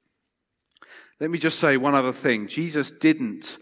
Let 1.19 1.29
me 1.29 1.37
just 1.37 1.59
say 1.59 1.77
one 1.77 1.95
other 1.95 2.13
thing. 2.13 2.47
Jesus 2.47 2.91
didn't 2.91 3.57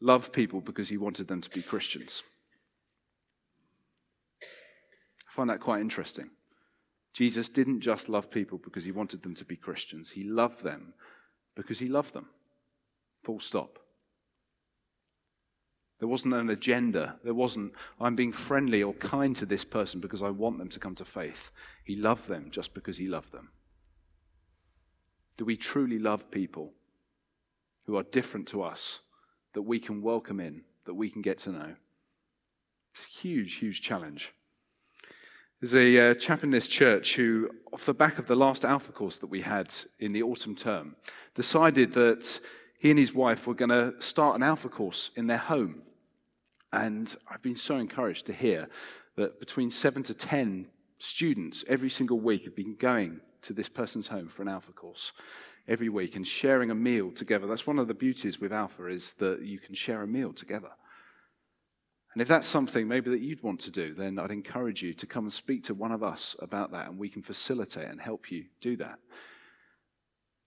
love 0.00 0.32
people 0.32 0.60
because 0.60 0.88
he 0.88 0.96
wanted 0.96 1.28
them 1.28 1.40
to 1.40 1.50
be 1.50 1.62
Christians. 1.62 2.22
I 4.42 5.34
find 5.34 5.50
that 5.50 5.60
quite 5.60 5.80
interesting. 5.80 6.30
Jesus 7.12 7.48
didn't 7.48 7.80
just 7.80 8.08
love 8.08 8.30
people 8.30 8.58
because 8.62 8.84
he 8.84 8.92
wanted 8.92 9.22
them 9.22 9.34
to 9.34 9.44
be 9.44 9.56
Christians, 9.56 10.10
he 10.10 10.22
loved 10.22 10.62
them 10.62 10.94
because 11.56 11.78
he 11.78 11.88
loved 11.88 12.14
them. 12.14 12.26
Full 13.24 13.40
stop. 13.40 13.78
There 15.98 16.08
wasn't 16.08 16.34
an 16.34 16.48
agenda. 16.48 17.16
There 17.24 17.34
wasn't, 17.34 17.72
I'm 18.00 18.14
being 18.14 18.30
friendly 18.30 18.84
or 18.84 18.94
kind 18.94 19.34
to 19.36 19.46
this 19.46 19.64
person 19.64 20.00
because 20.00 20.22
I 20.22 20.30
want 20.30 20.58
them 20.58 20.68
to 20.68 20.78
come 20.78 20.94
to 20.94 21.04
faith. 21.04 21.50
He 21.84 21.96
loved 21.96 22.28
them 22.28 22.50
just 22.50 22.72
because 22.72 22.98
he 22.98 23.08
loved 23.08 23.32
them. 23.32 23.50
Do 25.38 25.44
we 25.44 25.56
truly 25.56 26.00
love 26.00 26.30
people 26.30 26.72
who 27.86 27.96
are 27.96 28.02
different 28.02 28.48
to 28.48 28.62
us 28.62 29.00
that 29.54 29.62
we 29.62 29.78
can 29.78 30.02
welcome 30.02 30.40
in, 30.40 30.62
that 30.84 30.94
we 30.94 31.08
can 31.08 31.22
get 31.22 31.38
to 31.38 31.52
know? 31.52 31.76
It's 32.92 33.04
a 33.04 33.20
huge, 33.20 33.54
huge 33.54 33.80
challenge. 33.80 34.34
There's 35.60 35.76
a 35.76 36.10
uh, 36.10 36.14
chap 36.14 36.42
in 36.42 36.50
this 36.50 36.66
church 36.66 37.14
who, 37.14 37.50
off 37.72 37.86
the 37.86 37.94
back 37.94 38.18
of 38.18 38.26
the 38.26 38.36
last 38.36 38.64
Alpha 38.64 38.90
course 38.90 39.18
that 39.18 39.28
we 39.28 39.42
had 39.42 39.72
in 40.00 40.12
the 40.12 40.24
autumn 40.24 40.56
term, 40.56 40.96
decided 41.34 41.92
that 41.92 42.40
he 42.78 42.90
and 42.90 42.98
his 42.98 43.14
wife 43.14 43.46
were 43.46 43.54
going 43.54 43.70
to 43.70 43.94
start 44.00 44.36
an 44.36 44.42
Alpha 44.42 44.68
course 44.68 45.10
in 45.14 45.28
their 45.28 45.38
home. 45.38 45.82
And 46.72 47.14
I've 47.30 47.42
been 47.42 47.56
so 47.56 47.76
encouraged 47.76 48.26
to 48.26 48.32
hear 48.32 48.68
that 49.16 49.38
between 49.38 49.70
seven 49.70 50.02
to 50.04 50.14
ten 50.14 50.66
students 50.98 51.64
every 51.68 51.90
single 51.90 52.18
week 52.18 52.44
have 52.44 52.56
been 52.56 52.74
going 52.74 53.20
to 53.42 53.52
this 53.52 53.68
person's 53.68 54.08
home 54.08 54.28
for 54.28 54.42
an 54.42 54.48
Alpha 54.48 54.72
course 54.72 55.12
every 55.66 55.88
week 55.88 56.16
and 56.16 56.26
sharing 56.26 56.70
a 56.70 56.74
meal 56.74 57.10
together. 57.10 57.46
That's 57.46 57.66
one 57.66 57.78
of 57.78 57.88
the 57.88 57.94
beauties 57.94 58.40
with 58.40 58.52
Alpha 58.52 58.86
is 58.86 59.12
that 59.14 59.42
you 59.42 59.58
can 59.58 59.74
share 59.74 60.02
a 60.02 60.06
meal 60.06 60.32
together. 60.32 60.70
And 62.14 62.22
if 62.22 62.28
that's 62.28 62.48
something 62.48 62.88
maybe 62.88 63.10
that 63.10 63.20
you'd 63.20 63.42
want 63.42 63.60
to 63.60 63.70
do, 63.70 63.94
then 63.94 64.18
I'd 64.18 64.32
encourage 64.32 64.82
you 64.82 64.94
to 64.94 65.06
come 65.06 65.24
and 65.24 65.32
speak 65.32 65.62
to 65.64 65.74
one 65.74 65.92
of 65.92 66.02
us 66.02 66.34
about 66.40 66.72
that, 66.72 66.88
and 66.88 66.98
we 66.98 67.08
can 67.08 67.22
facilitate 67.22 67.88
and 67.88 68.00
help 68.00 68.32
you 68.32 68.46
do 68.60 68.76
that. 68.78 68.98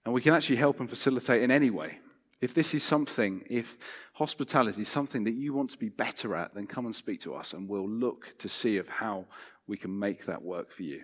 And 0.04 0.14
we 0.14 0.22
can 0.22 0.34
actually 0.34 0.56
help 0.56 0.80
and 0.80 0.90
facilitate 0.90 1.44
in 1.44 1.52
any 1.52 1.70
way. 1.70 2.00
If 2.42 2.56
this 2.56 2.74
is 2.74 2.84
something, 2.84 3.44
if 3.50 3.78
hospitality 4.14 4.82
is 4.82 4.90
something 4.90 5.24
that 5.26 5.36
you 5.36 5.54
want 5.54 5.70
to 5.70 5.78
be 5.78 5.90
better 5.90 6.36
at, 6.36 6.56
then 6.56 6.66
come 6.66 6.88
and 6.88 6.96
speak 6.96 7.22
to 7.22 7.36
us 7.36 7.54
and 7.54 7.70
we'll 7.70 7.88
look 7.88 8.34
to 8.40 8.50
see 8.50 8.78
of 8.78 8.90
how 8.90 9.26
we 9.68 9.78
can 9.78 9.98
make 9.98 10.26
that 10.26 10.42
work 10.42 10.72
for 10.72 10.82
you. 10.82 11.04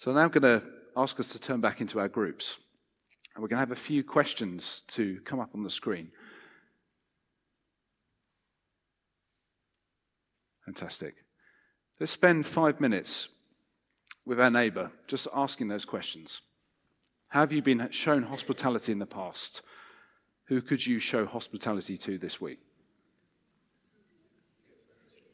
So 0.00 0.10
now 0.12 0.20
I'm 0.20 0.30
going 0.30 0.60
to 0.60 0.66
ask 0.96 1.20
us 1.20 1.30
to 1.32 1.38
turn 1.38 1.60
back 1.60 1.82
into 1.82 2.00
our 2.00 2.08
groups. 2.08 2.56
And 3.34 3.42
we're 3.42 3.48
going 3.48 3.58
to 3.58 3.68
have 3.68 3.70
a 3.70 3.76
few 3.76 4.02
questions 4.02 4.82
to 4.88 5.20
come 5.26 5.40
up 5.40 5.50
on 5.54 5.62
the 5.62 5.68
screen. 5.68 6.10
Fantastic. 10.64 11.16
Let's 11.98 12.12
spend 12.12 12.46
five 12.46 12.80
minutes 12.80 13.28
with 14.24 14.40
our 14.40 14.50
neighbor 14.50 14.90
just 15.06 15.28
asking 15.34 15.68
those 15.68 15.84
questions. 15.84 16.40
Have 17.28 17.52
you 17.52 17.60
been 17.60 17.90
shown 17.90 18.22
hospitality 18.22 18.92
in 18.92 19.00
the 19.00 19.06
past? 19.06 19.60
Who 20.46 20.62
could 20.62 20.86
you 20.86 20.98
show 20.98 21.26
hospitality 21.26 21.98
to 21.98 22.16
this 22.16 22.40
week? 22.40 22.60